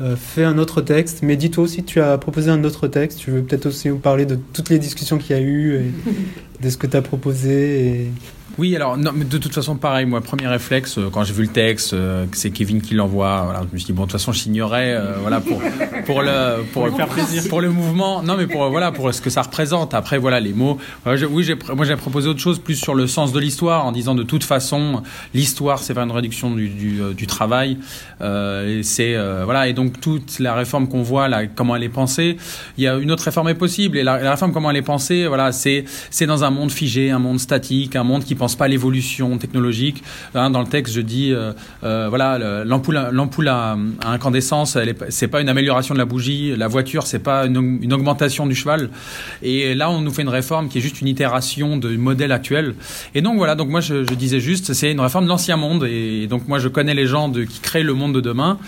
Euh, 0.00 0.16
fait 0.16 0.44
un 0.44 0.56
autre 0.56 0.80
texte. 0.80 1.20
Mais 1.22 1.36
dis-toi 1.36 1.64
aussi, 1.64 1.84
tu 1.84 2.00
as 2.00 2.16
proposé 2.16 2.50
un 2.50 2.64
autre 2.64 2.88
texte. 2.88 3.18
Tu 3.18 3.30
veux 3.30 3.42
peut-être 3.42 3.66
aussi 3.66 3.88
nous 3.88 3.98
parler 3.98 4.24
de 4.24 4.38
toutes 4.52 4.70
les 4.70 4.78
discussions 4.78 5.18
qu'il 5.18 5.36
y 5.36 5.38
a 5.38 5.42
eu 5.42 5.76
et 5.76 5.92
de 6.62 6.70
ce 6.70 6.76
que 6.76 6.86
tu 6.86 6.96
as 6.96 7.02
proposé. 7.02 7.86
Et... 7.86 8.10
Oui, 8.58 8.76
alors 8.76 8.98
non, 8.98 9.12
mais 9.14 9.24
de 9.24 9.38
toute 9.38 9.54
façon, 9.54 9.76
pareil, 9.76 10.04
moi, 10.04 10.20
premier 10.20 10.46
réflexe, 10.46 10.98
euh, 10.98 11.08
quand 11.10 11.24
j'ai 11.24 11.32
vu 11.32 11.42
le 11.44 11.48
texte, 11.48 11.94
euh, 11.94 12.26
que 12.26 12.36
c'est 12.36 12.50
Kevin 12.50 12.82
qui 12.82 12.94
l'envoie, 12.94 13.42
voilà, 13.44 13.60
je 13.60 13.72
me 13.72 13.78
suis 13.78 13.86
dit, 13.86 13.92
bon, 13.92 14.02
de 14.02 14.06
toute 14.10 14.20
façon, 14.20 14.32
je 14.32 14.38
signerais, 14.40 14.92
euh, 14.94 15.14
voilà, 15.22 15.40
pour, 15.40 15.62
pour 16.04 16.20
le, 16.20 16.62
pour, 16.72 16.88
faire 16.94 17.08
plaisir. 17.08 17.44
pour 17.48 17.60
le 17.62 17.70
mouvement, 17.70 18.22
non, 18.22 18.36
mais 18.36 18.46
pour, 18.46 18.68
voilà, 18.68 18.92
pour 18.92 19.14
ce 19.14 19.22
que 19.22 19.30
ça 19.30 19.42
représente. 19.42 19.94
Après, 19.94 20.18
voilà, 20.18 20.40
les 20.40 20.52
mots. 20.52 20.78
Euh, 21.06 21.16
je- 21.16 21.24
oui, 21.26 21.48
moi, 21.74 21.86
j'ai 21.86 21.96
proposé 21.96 22.28
autre 22.28 22.40
chose, 22.40 22.58
plus 22.58 22.74
sur 22.76 22.94
le 22.94 23.06
sens 23.06 23.32
de 23.32 23.40
l'histoire, 23.40 23.86
en 23.86 23.92
disant, 23.92 24.14
de 24.14 24.24
toute 24.24 24.44
façon, 24.44 25.02
l'histoire, 25.32 25.78
c'est 25.78 25.94
faire 25.94 26.02
une 26.02 26.10
réduction 26.12 26.50
du, 26.50 26.68
du, 26.68 27.00
du 27.16 27.26
travail, 27.26 27.78
et 28.22 28.82
c'est, 28.82 29.16
voilà, 29.44 29.68
et 29.68 29.72
donc, 29.72 30.00
toute 30.00 30.38
la 30.38 30.54
réforme 30.54 30.88
qu'on 30.88 31.02
voit, 31.02 31.28
là, 31.28 31.46
comment 31.46 31.76
elle 31.76 31.84
est 31.84 31.88
pensée, 31.88 32.36
il 32.76 32.84
y 32.84 32.88
a 32.88 32.96
une 32.96 33.10
autre 33.10 33.24
réforme 33.24 33.48
est 33.48 33.54
possible, 33.54 33.96
et 33.96 34.02
la, 34.02 34.20
la 34.20 34.32
réforme, 34.32 34.52
comment 34.52 34.70
elle 34.70 34.76
est 34.76 34.82
pensée, 34.82 35.26
voilà, 35.26 35.52
c'est, 35.52 35.84
c'est 36.10 36.26
dans 36.26 36.44
un 36.44 36.50
monde 36.50 36.70
figé, 36.70 37.10
un 37.10 37.18
monde 37.18 37.38
statique, 37.40 37.96
un 37.96 38.04
monde 38.04 38.24
qui 38.24 38.34
pense 38.40 38.56
pas 38.56 38.64
à 38.64 38.68
l'évolution 38.68 39.36
technologique. 39.38 40.02
Hein, 40.34 40.48
dans 40.50 40.60
le 40.62 40.66
texte, 40.66 40.94
je 40.94 41.02
dis, 41.02 41.30
euh, 41.32 41.52
euh, 41.84 42.06
voilà, 42.08 42.38
le- 42.38 42.64
l'ampoule, 42.64 43.48
à- 43.48 43.76
à, 44.02 44.10
incandescence, 44.12 44.76
c'est 45.10 45.28
pas 45.28 45.40
une 45.42 45.48
amélioration 45.50 45.94
de 45.94 45.98
la 45.98 46.06
bougie. 46.06 46.54
La 46.56 46.66
voiture, 46.66 47.06
c'est 47.06 47.18
pas 47.18 47.44
une, 47.46 47.58
aug- 47.58 47.78
une 47.82 47.92
augmentation 47.92 48.46
du 48.46 48.54
cheval. 48.54 48.88
Et 49.42 49.74
là, 49.74 49.90
on 49.90 50.00
nous 50.00 50.10
fait 50.10 50.22
une 50.22 50.30
réforme 50.30 50.68
qui 50.70 50.78
est 50.78 50.80
juste 50.80 51.00
une 51.02 51.08
itération 51.08 51.76
du 51.76 51.98
modèle 51.98 52.32
actuel. 52.32 52.74
Et 53.14 53.20
donc 53.20 53.36
voilà, 53.36 53.54
donc 53.54 53.68
moi 53.68 53.80
je, 53.82 54.02
disais 54.14 54.40
juste, 54.40 54.72
c'est 54.72 54.90
une 54.90 55.00
réforme 55.00 55.24
de 55.24 55.28
l'ancien 55.30 55.56
monde. 55.58 55.84
Et 55.84 56.26
donc 56.26 56.48
moi 56.48 56.58
je 56.58 56.68
connais 56.68 56.94
les 56.94 57.06
gens 57.06 57.28
de, 57.28 57.44
qui 57.44 57.60
créent 57.60 57.82
le 57.82 57.94
monde 57.94 58.14
de 58.14 58.20
demain, 58.22 58.58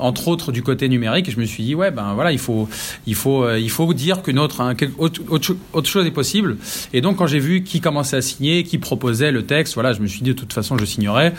entre 0.00 0.26
autres 0.28 0.50
du 0.50 0.62
côté 0.62 0.88
numérique. 0.88 1.28
Et 1.28 1.32
je 1.32 1.38
me 1.40 1.44
suis 1.46 1.62
dit, 1.62 1.74
ouais, 1.76 1.90
ben 1.92 2.14
voilà, 2.14 2.32
il 2.32 2.38
faut, 2.38 2.68
il 3.06 3.14
faut, 3.14 3.44
euh, 3.44 3.58
il 3.58 3.70
faut 3.70 3.92
dire 3.94 4.22
qu'une 4.22 4.38
autre, 4.40 4.60
hein, 4.60 4.74
autre, 4.98 5.54
autre 5.72 5.88
chose 5.88 6.04
est 6.06 6.10
possible. 6.10 6.56
Et 6.92 7.00
donc 7.00 7.16
quand 7.18 7.26
j'ai 7.28 7.38
vu 7.38 7.62
qui 7.62 7.80
commençait 7.80 8.16
à 8.16 8.22
signer, 8.22 8.64
qui 8.64 8.78
proposait 8.78 9.19
le 9.20 9.44
texte, 9.44 9.74
voilà, 9.74 9.92
je 9.92 10.00
me 10.00 10.06
suis 10.06 10.22
dit 10.22 10.30
de 10.30 10.38
toute 10.38 10.52
façon 10.52 10.78
je 10.78 10.84
signerais. 10.84 11.34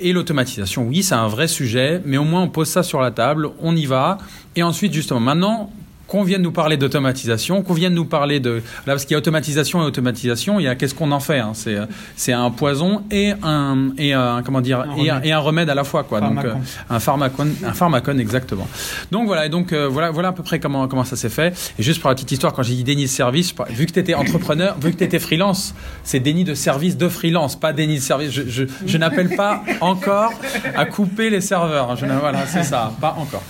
Et 0.00 0.12
l'automatisation, 0.12 0.82
oui, 0.82 1.02
c'est 1.02 1.14
un 1.14 1.28
vrai 1.28 1.46
sujet, 1.46 2.02
mais 2.04 2.16
au 2.16 2.24
moins 2.24 2.42
on 2.42 2.48
pose 2.48 2.68
ça 2.68 2.82
sur 2.82 3.00
la 3.00 3.10
table, 3.10 3.48
on 3.60 3.76
y 3.76 3.86
va. 3.86 4.18
Et 4.56 4.62
ensuite, 4.62 4.92
justement, 4.92 5.20
maintenant 5.20 5.70
qu'on 6.10 6.24
vienne 6.24 6.42
nous 6.42 6.50
parler 6.50 6.76
d'automatisation, 6.76 7.62
qu'on 7.62 7.72
vienne 7.72 7.94
nous 7.94 8.04
parler 8.04 8.40
de 8.40 8.54
là 8.86 8.92
parce 8.94 9.04
qu'il 9.04 9.12
y 9.12 9.14
a 9.14 9.18
automatisation 9.18 9.80
et 9.82 9.84
automatisation, 9.86 10.58
il 10.58 10.64
y 10.64 10.68
a 10.68 10.74
qu'est-ce 10.74 10.94
qu'on 10.94 11.12
en 11.12 11.20
fait 11.20 11.38
hein, 11.38 11.52
C'est 11.54 11.76
c'est 12.16 12.32
un 12.32 12.50
poison 12.50 13.02
et 13.12 13.32
un 13.44 13.90
et 13.96 14.12
un 14.12 14.42
comment 14.42 14.60
dire 14.60 14.80
Un 14.80 14.96
et, 14.96 15.08
un, 15.10 15.14
remède. 15.14 15.26
et 15.26 15.32
un 15.32 15.38
remède 15.38 15.70
à 15.70 15.74
la 15.76 15.84
fois 15.84 16.02
quoi. 16.02 16.20
Donc 16.20 16.34
Pharmacon. 16.34 16.58
euh, 16.58 16.94
un 16.94 16.98
pharmacone, 16.98 17.54
un 17.64 17.72
pharmacone 17.72 18.18
exactement. 18.20 18.66
Donc 19.12 19.26
voilà 19.28 19.46
et 19.46 19.48
donc 19.48 19.72
euh, 19.72 19.86
voilà 19.88 20.10
voilà 20.10 20.28
à 20.28 20.32
peu 20.32 20.42
près 20.42 20.58
comment 20.58 20.88
comment 20.88 21.04
ça 21.04 21.14
s'est 21.16 21.28
fait. 21.28 21.54
Et 21.78 21.82
juste 21.84 22.00
pour 22.00 22.10
la 22.10 22.16
petite 22.16 22.32
histoire, 22.32 22.52
quand 22.52 22.64
j'ai 22.64 22.74
dit 22.74 22.82
déni 22.84 23.04
de 23.04 23.08
service, 23.08 23.54
je 23.70 23.74
vu 23.74 23.86
que 23.86 23.92
tu 23.92 24.00
étais 24.00 24.14
entrepreneur, 24.14 24.76
vu 24.82 24.90
que 24.92 24.96
tu 24.98 25.04
étais 25.04 25.20
freelance, 25.20 25.74
c'est 26.02 26.18
déni 26.20 26.42
de 26.42 26.54
service 26.54 26.96
de 26.96 27.08
freelance, 27.08 27.54
pas 27.54 27.72
déni 27.72 27.96
de 27.96 28.02
service. 28.02 28.32
Je, 28.32 28.42
je, 28.48 28.64
je 28.84 28.98
n'appelle 28.98 29.36
pas 29.36 29.62
encore 29.80 30.32
à 30.76 30.84
couper 30.86 31.30
les 31.30 31.40
serveurs. 31.40 31.94
Je, 31.96 32.04
n'a- 32.04 32.18
voilà, 32.18 32.46
c'est 32.48 32.64
ça, 32.64 32.92
pas 33.00 33.14
encore. 33.16 33.42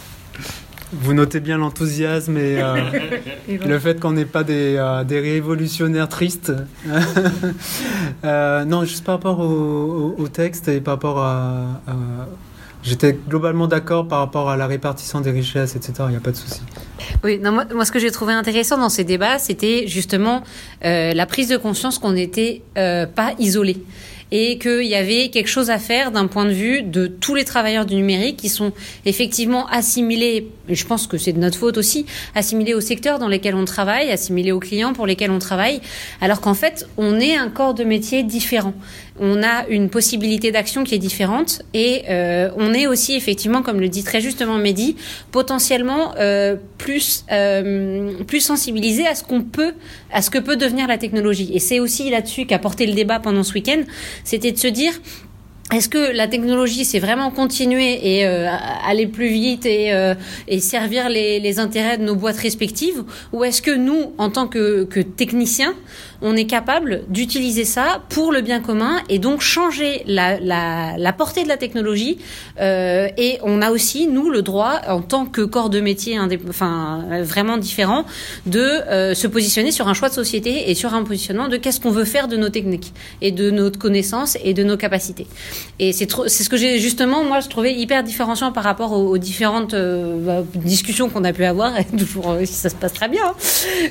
Vous 0.92 1.12
notez 1.14 1.38
bien 1.40 1.56
l'enthousiasme 1.58 2.36
et 2.36 2.60
euh, 2.60 2.76
le 3.48 3.78
fait 3.78 4.00
qu'on 4.00 4.10
n'ait 4.10 4.24
pas 4.24 4.42
des, 4.42 4.74
euh, 4.76 5.04
des 5.04 5.20
révolutionnaires 5.20 6.08
tristes. 6.08 6.52
Euh, 8.24 8.64
non, 8.64 8.84
juste 8.84 9.04
par 9.04 9.14
rapport 9.16 9.40
au, 9.40 9.44
au- 9.44 10.14
au 10.18 10.28
texte 10.28 10.68
et 10.68 10.80
par 10.80 10.94
rapport 10.94 11.18
à. 11.18 11.80
à- 11.86 12.26
J'étais 12.82 13.14
globalement 13.28 13.66
d'accord 13.66 14.08
par 14.08 14.20
rapport 14.20 14.48
à 14.48 14.56
la 14.56 14.66
répartition 14.66 15.20
des 15.20 15.30
richesses, 15.30 15.76
etc. 15.76 15.92
Il 16.06 16.10
n'y 16.12 16.16
a 16.16 16.20
pas 16.20 16.30
de 16.30 16.36
souci. 16.36 16.62
Oui, 17.22 17.38
non, 17.38 17.52
moi, 17.52 17.66
moi, 17.74 17.84
ce 17.84 17.92
que 17.92 17.98
j'ai 17.98 18.10
trouvé 18.10 18.32
intéressant 18.32 18.78
dans 18.78 18.88
ces 18.88 19.04
débats, 19.04 19.38
c'était 19.38 19.86
justement 19.86 20.42
euh, 20.86 21.12
la 21.12 21.26
prise 21.26 21.48
de 21.48 21.58
conscience 21.58 21.98
qu'on 21.98 22.12
n'était 22.12 22.62
euh, 22.78 23.04
pas 23.04 23.32
isolé 23.38 23.82
et 24.32 24.58
qu'il 24.58 24.86
y 24.86 24.94
avait 24.94 25.28
quelque 25.28 25.48
chose 25.48 25.70
à 25.70 25.78
faire 25.78 26.12
d'un 26.12 26.26
point 26.26 26.44
de 26.44 26.52
vue 26.52 26.82
de 26.82 27.06
tous 27.06 27.34
les 27.34 27.44
travailleurs 27.44 27.86
du 27.86 27.94
numérique 27.96 28.36
qui 28.36 28.48
sont 28.48 28.72
effectivement 29.04 29.66
assimilés, 29.68 30.48
et 30.68 30.74
je 30.74 30.86
pense 30.86 31.06
que 31.06 31.18
c'est 31.18 31.32
de 31.32 31.38
notre 31.38 31.58
faute 31.58 31.78
aussi, 31.78 32.06
assimilés 32.34 32.74
au 32.74 32.80
secteur 32.80 33.18
dans 33.18 33.28
lequel 33.28 33.54
on 33.54 33.64
travaille, 33.64 34.10
assimilés 34.10 34.52
aux 34.52 34.60
clients 34.60 34.92
pour 34.92 35.06
lesquels 35.06 35.30
on 35.30 35.38
travaille, 35.38 35.80
alors 36.20 36.40
qu'en 36.40 36.54
fait, 36.54 36.88
on 36.96 37.18
est 37.18 37.36
un 37.36 37.48
corps 37.48 37.74
de 37.74 37.84
métier 37.84 38.22
différent. 38.22 38.74
On 39.22 39.42
a 39.42 39.66
une 39.68 39.90
possibilité 39.90 40.50
d'action 40.50 40.82
qui 40.82 40.94
est 40.94 40.98
différente 40.98 41.62
et 41.74 42.04
euh, 42.08 42.48
on 42.56 42.72
est 42.72 42.86
aussi 42.86 43.14
effectivement, 43.14 43.60
comme 43.62 43.78
le 43.78 43.88
dit 43.88 44.02
très 44.02 44.22
justement 44.22 44.56
Mehdi, 44.56 44.96
potentiellement 45.30 46.14
euh, 46.18 46.56
plus 46.78 47.26
euh, 47.30 48.12
plus 48.26 48.40
sensibilisé 48.40 49.06
à 49.06 49.14
ce 49.14 49.22
qu'on 49.22 49.42
peut, 49.42 49.74
à 50.10 50.22
ce 50.22 50.30
que 50.30 50.38
peut 50.38 50.56
devenir 50.56 50.88
la 50.88 50.96
technologie. 50.96 51.50
Et 51.52 51.58
c'est 51.58 51.80
aussi 51.80 52.08
là-dessus 52.08 52.46
qu'a 52.46 52.58
porté 52.58 52.86
le 52.86 52.94
débat 52.94 53.20
pendant 53.20 53.42
ce 53.42 53.52
week-end, 53.52 53.82
c'était 54.24 54.52
de 54.52 54.58
se 54.58 54.68
dire 54.68 54.92
est-ce 55.72 55.88
que 55.88 56.12
la 56.16 56.26
technologie, 56.26 56.84
c'est 56.84 56.98
vraiment 56.98 57.30
continuer 57.30 58.16
et 58.16 58.26
euh, 58.26 58.48
aller 58.86 59.06
plus 59.06 59.28
vite 59.28 59.66
et, 59.66 59.92
euh, 59.92 60.14
et 60.48 60.58
servir 60.58 61.08
les, 61.08 61.38
les 61.38 61.58
intérêts 61.58 61.96
de 61.96 62.02
nos 62.02 62.16
boîtes 62.16 62.38
respectives? 62.38 63.04
Ou 63.32 63.44
est-ce 63.44 63.62
que 63.62 63.70
nous, 63.70 64.12
en 64.18 64.30
tant 64.30 64.48
que, 64.48 64.84
que 64.84 65.00
techniciens, 65.00 65.74
on 66.22 66.36
est 66.36 66.46
capable 66.46 67.02
d'utiliser 67.08 67.64
ça 67.64 68.02
pour 68.08 68.32
le 68.32 68.40
bien 68.40 68.60
commun 68.60 69.00
et 69.08 69.18
donc 69.18 69.40
changer 69.40 70.02
la, 70.06 70.38
la, 70.40 70.96
la 70.98 71.12
portée 71.12 71.44
de 71.44 71.48
la 71.48 71.56
technologie 71.56 72.18
euh, 72.60 73.08
Et 73.16 73.38
on 73.42 73.62
a 73.62 73.70
aussi, 73.70 74.06
nous, 74.06 74.30
le 74.30 74.42
droit, 74.42 74.80
en 74.88 75.00
tant 75.00 75.26
que 75.26 75.42
corps 75.42 75.70
de 75.70 75.80
métier 75.80 76.18
enfin, 76.48 77.04
vraiment 77.22 77.56
différent, 77.56 78.04
de 78.46 78.60
euh, 78.60 79.14
se 79.14 79.26
positionner 79.26 79.70
sur 79.70 79.88
un 79.88 79.94
choix 79.94 80.08
de 80.08 80.14
société 80.14 80.70
et 80.70 80.74
sur 80.74 80.94
un 80.94 81.04
positionnement 81.04 81.48
de 81.48 81.56
qu'est-ce 81.56 81.80
qu'on 81.80 81.90
veut 81.90 82.04
faire 82.04 82.28
de 82.28 82.36
nos 82.36 82.48
techniques 82.48 82.92
et 83.22 83.32
de 83.32 83.50
notre 83.50 83.78
connaissance 83.78 84.36
et 84.44 84.52
de 84.52 84.62
nos 84.62 84.76
capacités. 84.76 85.26
Et 85.78 85.92
c'est 85.92 86.10
ce 86.10 86.48
que 86.48 86.56
j'ai 86.56 86.78
justement, 86.78 87.24
moi, 87.24 87.40
je 87.40 87.48
trouvais 87.48 87.72
hyper 87.74 88.02
différenciant 88.02 88.52
par 88.52 88.64
rapport 88.64 88.92
aux, 88.92 89.16
différentes 89.18 89.74
euh, 89.74 90.16
bah, 90.20 90.44
discussions 90.54 91.08
qu'on 91.08 91.24
a 91.24 91.32
pu 91.32 91.44
avoir, 91.44 91.78
et 91.78 91.84
toujours 91.98 92.30
euh, 92.32 92.40
si 92.44 92.52
ça 92.54 92.68
se 92.68 92.74
passe 92.74 92.92
très 92.92 93.08
bien. 93.08 93.22
hein. 93.24 93.34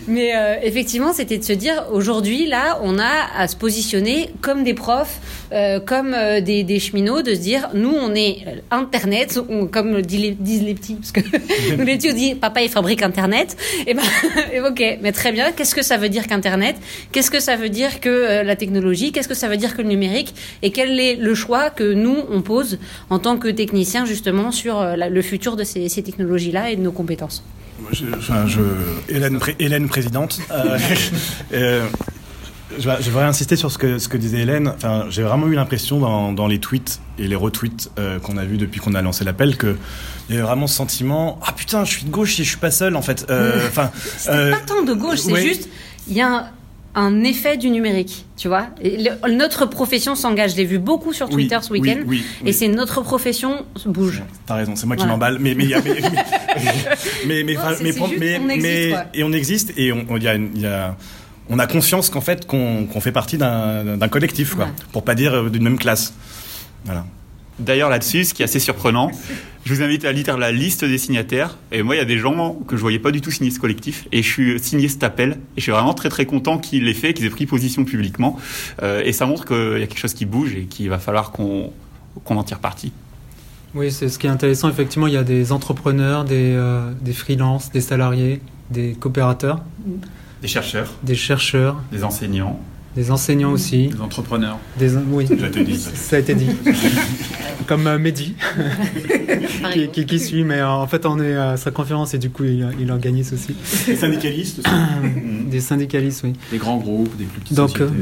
Mais 0.07 0.35
euh, 0.35 0.55
effectivement, 0.61 1.13
c'était 1.13 1.38
de 1.38 1.43
se 1.43 1.53
dire, 1.53 1.85
aujourd'hui, 1.91 2.45
là, 2.45 2.79
on 2.83 2.99
a 2.99 3.11
à 3.38 3.47
se 3.47 3.55
positionner 3.55 4.29
comme 4.41 4.63
des 4.63 4.73
profs, 4.73 5.19
euh, 5.51 5.79
comme 5.79 6.13
euh, 6.13 6.41
des, 6.41 6.79
cheminots, 6.79 7.21
de 7.23 7.33
se 7.33 7.39
dire, 7.39 7.69
nous, 7.73 7.89
on 7.93 8.13
est 8.13 8.38
euh, 8.47 8.51
Internet, 8.71 9.39
comme 9.71 10.01
dit 10.01 10.17
les- 10.17 10.31
disent 10.31 10.63
les 10.63 10.75
petits, 10.75 10.95
parce 10.95 11.11
que 11.11 11.21
nous, 11.75 11.83
les 11.85 11.97
petits, 11.97 12.09
on 12.11 12.15
dit, 12.15 12.35
papa, 12.35 12.61
il 12.61 12.69
fabrique 12.69 13.01
Internet. 13.01 13.57
Et 13.88 13.93
ben, 13.95 14.03
ok, 14.69 14.99
mais 15.01 15.11
très 15.11 15.31
bien, 15.31 15.51
qu'est-ce 15.51 15.73
que 15.73 15.81
ça 15.81 15.97
veut 15.97 16.09
dire 16.09 16.27
qu'Internet? 16.27 16.75
Qu'est-ce 17.11 17.31
que 17.31 17.39
ça 17.39 17.55
veut 17.55 17.69
dire 17.69 17.99
que 17.99 18.09
euh, 18.09 18.43
la 18.43 18.55
technologie? 18.55 19.11
Qu'est-ce 19.11 19.27
que 19.27 19.33
ça 19.33 19.47
veut 19.47 19.57
dire 19.57 19.75
que 19.75 19.81
le 19.81 19.88
numérique? 19.88 20.33
Et 20.61 20.69
quel 20.71 20.99
est 20.99 21.15
le 21.15 21.33
choix 21.33 21.58
que 21.69 21.93
nous, 21.93 22.15
on 22.31 22.41
pose 22.41 22.79
en 23.09 23.19
tant 23.19 23.37
que 23.37 23.49
techniciens, 23.49 24.05
justement, 24.05 24.51
sur 24.51 24.79
euh, 24.79 24.95
la- 24.95 25.09
le 25.09 25.21
futur 25.21 25.55
de 25.57 25.63
ces, 25.65 25.89
ces 25.89 26.01
technologies-là 26.03 26.69
et 26.71 26.75
de 26.77 26.81
nos 26.81 26.91
compétences 26.93 27.43
Moi, 27.81 27.89
je, 27.93 28.05
enfin, 28.17 28.47
je- 28.47 28.59
Hélène, 29.13 29.37
pré- 29.39 29.55
Hélène 29.59 29.87
présidente. 29.89 30.39
euh, 30.51 30.77
euh, 31.53 31.85
je, 32.77 33.09
voudrais 33.09 33.25
insister 33.25 33.55
sur 33.55 33.71
ce 33.71 33.77
que, 33.77 33.97
ce 33.97 34.07
que 34.07 34.17
disait 34.17 34.39
Hélène. 34.41 34.67
Enfin, 34.75 35.05
j'ai 35.09 35.23
vraiment 35.23 35.47
eu 35.47 35.55
l'impression 35.55 35.99
dans, 35.99 36.31
dans 36.31 36.47
les 36.47 36.59
tweets 36.59 36.99
et 37.17 37.27
les 37.27 37.35
retweets 37.35 37.89
euh, 37.99 38.19
qu'on 38.19 38.37
a 38.37 38.45
vus 38.45 38.57
depuis 38.57 38.79
qu'on 38.79 38.93
a 38.93 39.01
lancé 39.01 39.23
l'appel 39.25 39.57
que 39.57 39.75
il 40.29 40.35
y 40.35 40.37
avait 40.37 40.45
vraiment 40.47 40.67
ce 40.67 40.75
sentiment 40.75 41.39
ah 41.43 41.51
putain 41.53 41.83
je 41.85 41.89
suis 41.91 42.03
de 42.05 42.11
gauche 42.11 42.39
et 42.39 42.43
je 42.43 42.49
suis 42.49 42.59
pas 42.59 42.69
seul 42.71 42.95
en 42.95 43.01
fait. 43.01 43.25
Enfin, 43.67 43.89
C'est 44.17 44.51
pas 44.51 44.57
tant 44.65 44.83
de 44.83 44.93
gauche, 44.93 45.19
c'est 45.19 45.31
ouais. 45.33 45.41
juste, 45.41 45.67
il 46.07 46.13
y 46.15 46.21
a 46.21 46.27
un, 46.27 46.45
un 46.96 47.24
effet 47.24 47.55
du 47.58 47.69
numérique, 47.69 48.25
tu 48.36 48.48
vois. 48.48 48.67
Le- 48.84 49.31
notre 49.31 49.65
profession 49.67 50.15
s'engage, 50.15 50.51
je 50.51 50.58
l'ai 50.58 50.65
vu 50.65 50.79
beaucoup 50.79 51.13
sur 51.13 51.27
oui, 51.27 51.34
Twitter 51.34 51.58
ce 51.62 51.72
week-end, 51.72 52.00
oui, 52.08 52.24
et 52.41 52.46
oui. 52.46 52.53
c'est 52.53 52.67
notre 52.67 53.01
profession 53.01 53.65
bouge. 53.86 54.24
T'as 54.46 54.55
raison, 54.55 54.75
c'est 54.75 54.88
moi 54.88 54.96
qui 54.96 55.01
Voilà. 55.01 55.13
m'emballe, 55.13 55.38
mais 55.39 55.53
mais 55.55 55.65
mais 57.25 57.43
mais 57.43 58.58
mais 58.60 58.93
et 59.13 59.24
on 59.24 59.31
existe 59.31 59.74
et 59.77 59.91
on 59.91 60.05
il 60.17 60.24
y 60.24 60.27
a, 60.27 60.36
y 60.36 60.65
a 60.65 60.96
on 61.50 61.60
a 61.60 61.67
conscience 61.67 62.10
qu'en 62.10 62.22
fait 62.22 62.46
qu'on 62.46 62.86
qu'on 62.86 63.01
fait 63.01 63.12
partie 63.12 63.38
d'un 63.38 63.98
d'un 63.98 64.08
collectif 64.10 64.55
quoi, 64.55 64.65
Ouais. 64.65 64.72
pour 64.91 65.03
pas 65.03 65.15
dire 65.15 65.34
euh, 65.34 65.50
d'une 65.50 65.63
même 65.63 65.77
classe. 65.79 66.13
Voilà. 66.86 67.05
D'ailleurs, 67.60 67.89
là-dessus, 67.89 68.24
ce 68.24 68.34
qui 68.34 68.41
est 68.41 68.46
assez 68.46 68.60
surprenant, 68.62 69.12
je 69.69 69.75
vous 69.75 69.83
invite 69.83 70.03
à 70.03 70.11
lire 70.11 70.35
la 70.35 70.51
liste 70.51 70.83
des 70.83 70.97
signataires. 70.97 71.55
Et 71.71 71.83
moi, 71.83 71.93
il 71.93 71.99
y 71.99 72.01
a 72.01 72.05
des 72.05 72.17
gens 72.17 72.53
que 72.67 72.75
je 72.75 72.81
voyais 72.81 72.97
pas 72.97 73.11
du 73.11 73.21
tout 73.21 73.29
signer 73.29 73.51
ce 73.51 73.59
collectif. 73.59 74.07
Et 74.11 74.23
je 74.23 74.27
suis 74.27 74.59
signé 74.59 74.88
cet 74.88 75.03
appel. 75.03 75.33
Et 75.33 75.57
je 75.57 75.61
suis 75.61 75.71
vraiment 75.71 75.93
très 75.93 76.09
très 76.09 76.25
content 76.25 76.57
qu'ils 76.57 76.85
l'aient 76.85 76.95
fait, 76.95 77.13
qu'ils 77.13 77.27
aient 77.27 77.29
pris 77.29 77.45
position 77.45 77.85
publiquement. 77.85 78.39
Euh, 78.81 79.03
et 79.05 79.13
ça 79.13 79.27
montre 79.27 79.45
qu'il 79.45 79.79
y 79.79 79.83
a 79.83 79.85
quelque 79.85 79.99
chose 79.99 80.15
qui 80.15 80.25
bouge 80.25 80.55
et 80.55 80.63
qu'il 80.63 80.89
va 80.89 80.97
falloir 80.97 81.31
qu'on 81.31 81.71
qu'on 82.23 82.38
en 82.38 82.43
tire 82.43 82.57
parti. 82.57 82.91
Oui, 83.75 83.91
c'est 83.91 84.09
ce 84.09 84.17
qui 84.17 84.25
est 84.25 84.31
intéressant. 84.31 84.69
Effectivement, 84.69 85.05
il 85.05 85.13
y 85.13 85.17
a 85.17 85.23
des 85.23 85.51
entrepreneurs, 85.51 86.25
des, 86.25 86.55
euh, 86.55 86.91
des 87.01 87.13
freelances, 87.13 87.71
des 87.71 87.81
salariés, 87.81 88.41
des 88.71 88.93
coopérateurs, 88.93 89.61
Des 90.41 90.47
chercheurs, 90.47 90.91
des 91.03 91.13
chercheurs, 91.13 91.79
des 91.91 92.03
enseignants, 92.03 92.59
des 92.96 93.12
enseignants 93.12 93.51
aussi. 93.51 93.89
Les 93.89 94.01
entrepreneurs. 94.01 94.58
Des, 94.77 94.96
oui, 94.96 95.27
ça 95.93 96.15
a 96.15 96.19
été 96.19 96.34
dit. 96.36 96.50
Comme 97.67 97.86
euh, 97.86 98.00
Mehdi, 98.00 98.34
qui, 98.34 99.12
exemple. 99.12 99.91
qui, 99.91 100.05
qui 100.05 100.19
suit, 100.19 100.43
mais 100.43 100.58
euh, 100.60 100.69
en 100.69 100.88
fait, 100.88 101.05
on 101.05 101.19
est 101.19 101.36
à 101.36 101.55
sa 101.55 101.69
conférence 101.69 102.15
et 102.15 102.17
du 102.17 102.31
coup, 102.31 102.43
il, 102.46 102.67
il 102.79 102.89
organise 102.89 103.31
aussi. 103.31 103.55
Les 103.88 103.96
syndicalistes. 103.96 104.67
Des 105.46 105.60
syndicalistes, 105.60 106.22
oui. 106.24 106.34
Des 106.51 106.58
grands 106.58 106.77
groupes, 106.77 107.15
des 107.17 107.25
plus 107.25 107.41
petites 107.41 107.58
Donc, 107.58 107.69
sociétés. 107.69 107.93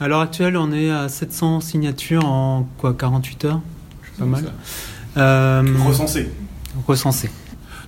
À 0.00 0.08
l'heure 0.08 0.20
actuelle, 0.20 0.56
on 0.56 0.72
est 0.72 0.90
à 0.90 1.08
700 1.08 1.60
signatures 1.60 2.24
en 2.26 2.68
quoi 2.78 2.94
48 2.94 3.44
heures? 3.46 3.60
C'est 4.04 4.18
pas 4.18 4.24
mal. 4.26 4.52
Euh, 5.16 5.62
Recensés. 6.86 7.30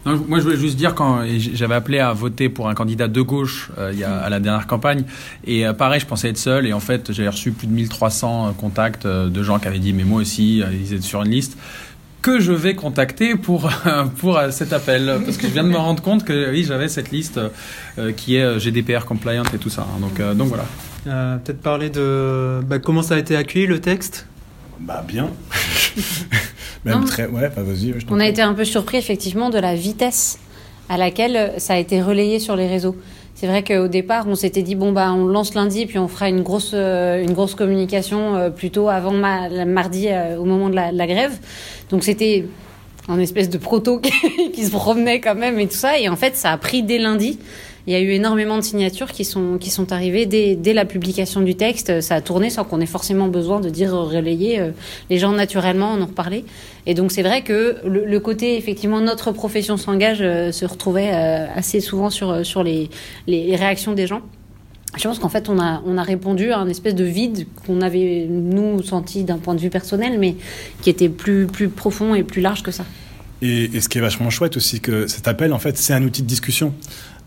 Non, 0.07 0.25
moi, 0.29 0.39
je 0.39 0.45
voulais 0.45 0.57
juste 0.57 0.77
dire 0.77 0.95
quand 0.95 1.23
j'avais 1.53 1.75
appelé 1.75 1.99
à 1.99 2.13
voter 2.13 2.49
pour 2.49 2.69
un 2.69 2.75
candidat 2.75 3.09
de 3.09 3.21
gauche 3.21 3.71
euh, 3.77 3.91
il 3.93 3.99
y 3.99 4.05
a, 4.05 4.17
à 4.19 4.31
la 4.31 4.39
dernière 4.41 4.67
campagne, 4.67 5.03
et 5.45 5.67
euh, 5.67 5.73
pareil, 5.73 6.01
je 6.01 6.07
pensais 6.07 6.29
être 6.29 6.39
seul, 6.39 6.67
et 6.67 6.73
en 6.73 6.81
fait, 6.81 7.13
j'avais 7.13 7.29
reçu 7.29 7.51
plus 7.51 7.67
de 7.67 7.73
1300 7.73 8.55
contacts 8.57 9.05
euh, 9.05 9.29
de 9.29 9.43
gens 9.43 9.59
qui 9.59 9.67
avaient 9.69 9.81
dit, 9.81 9.93
mais 9.93 10.05
moi 10.05 10.21
aussi, 10.21 10.63
euh, 10.63 10.67
ils 10.73 10.93
étaient 10.95 11.03
sur 11.03 11.23
une 11.23 11.31
liste 11.31 11.59
que 12.23 12.41
je 12.41 12.51
vais 12.53 12.75
contacter 12.75 13.37
pour 13.37 13.71
pour 14.19 14.37
euh, 14.37 14.51
cet 14.51 14.73
appel 14.73 15.21
parce 15.25 15.37
que 15.37 15.47
je 15.47 15.53
viens 15.53 15.63
de 15.63 15.69
me 15.69 15.77
rendre 15.77 16.03
compte 16.03 16.25
que 16.25 16.51
oui 16.51 16.65
j'avais 16.65 16.89
cette 16.89 17.13
liste 17.13 17.39
euh, 17.99 18.11
qui 18.11 18.35
est 18.35 18.43
euh, 18.43 18.59
GDPR 18.59 19.05
compliant 19.05 19.45
et 19.55 19.59
tout 19.59 19.71
ça 19.71 19.83
hein. 19.83 20.01
donc 20.01 20.19
euh, 20.19 20.35
donc 20.35 20.49
voilà 20.49 20.65
Euh, 21.07 21.37
Peut-être 21.37 21.61
parler 21.61 21.89
de 21.89 22.63
bah, 22.67 22.81
comment 22.81 23.03
ça 23.03 23.15
a 23.15 23.19
été 23.19 23.37
accueilli 23.37 23.69
le 23.69 23.81
texte? 23.81 24.27
Bah 24.81 25.05
bien. 25.07 25.31
Même 26.87 27.01
Non. 27.01 27.05
très. 27.07 27.27
Ouais, 27.27 27.51
bah, 27.55 27.63
vas-y. 27.63 27.95
je 27.99 28.07
t'en 28.07 28.17
On 28.17 28.21
a 28.21 28.27
été 28.27 28.41
un 28.43 28.55
peu 28.55 28.65
surpris 28.65 28.97
effectivement 28.97 29.51
de 29.51 29.59
la 29.59 29.75
vitesse 29.75 30.39
à 30.89 30.97
laquelle 30.97 31.37
euh, 31.37 31.59
ça 31.59 31.75
a 31.75 31.77
été 31.79 32.01
relayé 32.01 32.39
sur 32.39 32.57
les 32.57 32.67
réseaux. 32.67 32.97
C'est 33.35 33.47
vrai 33.47 33.63
qu'au 33.63 33.87
départ, 33.89 34.25
on 34.29 34.35
s'était 34.35 34.63
dit 34.63 34.75
bon 34.77 34.93
bah 34.93 35.13
on 35.13 35.27
lance 35.27 35.53
lundi 35.55 35.85
puis 35.85 35.99
on 35.99 36.09
fera 36.09 36.31
une 36.31 36.41
grosse 36.43 36.71
euh, 36.73 37.23
une 37.23 37.33
grosse 37.35 37.55
communication 37.55 38.35
euh, 38.35 38.49
plutôt 38.49 38.89
avant 38.89 39.11
ma- 39.13 39.65
mardi 39.67 40.07
euh, 40.09 40.39
au 40.39 40.45
moment 40.45 40.71
de 40.71 40.75
la, 40.75 40.91
de 40.91 40.97
la 40.97 41.07
grève. 41.07 41.33
Donc 41.91 42.03
c'était 42.03 42.47
un 43.09 43.19
espèce 43.21 43.51
de 43.51 43.59
proto 43.59 44.01
qui 44.55 44.65
se 44.65 44.71
promenait 44.71 45.21
quand 45.21 45.35
même 45.35 45.61
et 45.61 45.67
tout 45.67 45.77
ça 45.77 45.99
et 45.99 46.09
en 46.09 46.17
fait 46.17 46.35
ça 46.35 46.51
a 46.51 46.57
pris 46.57 46.83
dès 46.83 46.99
lundi 46.99 47.39
il 47.87 47.93
y 47.93 47.97
a 47.97 48.01
eu 48.01 48.11
énormément 48.11 48.57
de 48.57 48.63
signatures 48.63 49.13
qui 49.13 49.25
sont, 49.25 49.59
qui 49.59 49.71
sont 49.71 49.93
arrivées 49.93 50.27
dès, 50.27 50.57
dès 50.57 50.73
la 50.73 50.85
publication 50.85 51.41
du 51.41 51.55
texte. 51.55 52.01
Ça 52.01 52.17
a 52.17 52.21
tourné 52.21 52.51
sans 52.51 52.65
qu'on 52.65 52.81
ait 52.81 52.87
forcément 52.87 53.29
besoin 53.29 53.61
de 53.61 53.69
dire 53.69 53.93
relayer. 53.93 54.61
Euh, 54.61 54.71
les 55.09 55.19
gens 55.19 55.33
naturellement 55.33 55.93
en 55.93 56.01
ont 56.01 56.07
reparlé. 56.07 56.45
Et 56.87 56.95
donc 56.95 57.13
c'est 57.13 57.23
vrai 57.23 57.43
que 57.43 57.77
le, 57.85 58.19
côté, 58.21 58.57
effectivement, 58.57 59.01
notre 59.01 59.31
profession 59.31 59.77
s'engage 59.77 60.19
euh, 60.21 60.51
se 60.51 60.65
retrouvait 60.65 61.11
euh, 61.13 61.47
assez 61.55 61.81
souvent 61.81 62.11
sur, 62.11 62.45
sur 62.45 62.63
les, 62.63 62.91
les 63.27 63.55
réactions 63.55 63.93
des 63.93 64.07
gens. 64.07 64.23
Je 64.97 65.03
pense 65.03 65.19
qu'en 65.19 65.29
fait, 65.29 65.49
on 65.49 65.59
a, 65.59 65.83
on 65.85 65.99
a 65.99 66.03
répondu 66.03 66.53
à 66.53 66.59
un 66.59 66.69
espèce 66.69 66.95
de 66.95 67.05
vide 67.05 67.47
qu'on 67.67 67.83
avait, 67.83 68.27
nous, 68.29 68.83
senti 68.83 69.25
d'un 69.25 69.37
point 69.37 69.55
de 69.55 69.61
vue 69.61 69.69
personnel, 69.69 70.19
mais 70.19 70.37
qui 70.81 70.91
était 70.91 71.11
plus, 71.11 71.47
plus 71.47 71.69
profond 71.69 72.15
et 72.15 72.23
plus 72.23 72.41
large 72.41 72.63
que 72.63 72.71
ça. 72.71 72.85
Et, 73.43 73.81
ce 73.81 73.89
qui 73.89 73.99
est 73.99 74.01
vachement 74.01 74.31
chouette 74.31 74.57
aussi, 74.57 74.81
que 74.81 75.07
cet 75.07 75.29
appel, 75.29 75.53
en 75.53 75.59
fait, 75.59 75.77
c'est 75.77 75.93
un 75.93 76.03
outil 76.03 76.23
de 76.23 76.27
discussion. 76.27 76.73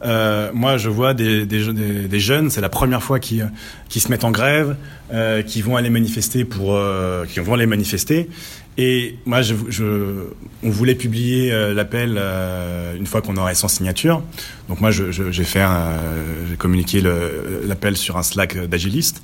Euh, 0.03 0.51
moi, 0.53 0.77
je 0.77 0.89
vois 0.89 1.13
des, 1.13 1.45
des, 1.45 2.07
des, 2.07 2.19
jeunes, 2.19 2.49
c'est 2.49 2.61
la 2.61 2.69
première 2.69 3.03
fois 3.03 3.19
qui 3.19 3.41
qui 3.89 3.99
se 3.99 4.09
mettent 4.09 4.23
en 4.23 4.31
grève, 4.31 4.75
euh, 5.11 5.41
qui 5.41 5.61
vont 5.61 5.75
aller 5.75 5.89
manifester 5.89 6.45
pour, 6.45 6.75
euh, 6.75 7.25
qui 7.25 7.39
vont 7.39 7.53
aller 7.53 7.65
manifester. 7.65 8.29
Et 8.77 9.17
moi, 9.25 9.41
je, 9.41 9.55
je 9.67 10.27
on 10.63 10.69
voulait 10.69 10.95
publier 10.95 11.51
euh, 11.51 11.73
l'appel 11.73 12.15
euh, 12.17 12.95
une 12.95 13.07
fois 13.07 13.21
qu'on 13.21 13.35
aurait 13.35 13.55
100 13.55 13.67
signatures. 13.67 14.23
Donc 14.69 14.79
moi, 14.79 14.91
j'ai 14.91 15.11
je, 15.11 15.43
fait, 15.43 15.65
j'ai 16.49 16.55
communiqué 16.55 17.01
l'appel 17.65 17.97
sur 17.97 18.17
un 18.17 18.23
Slack 18.23 18.57
d'agiliste. 18.67 19.21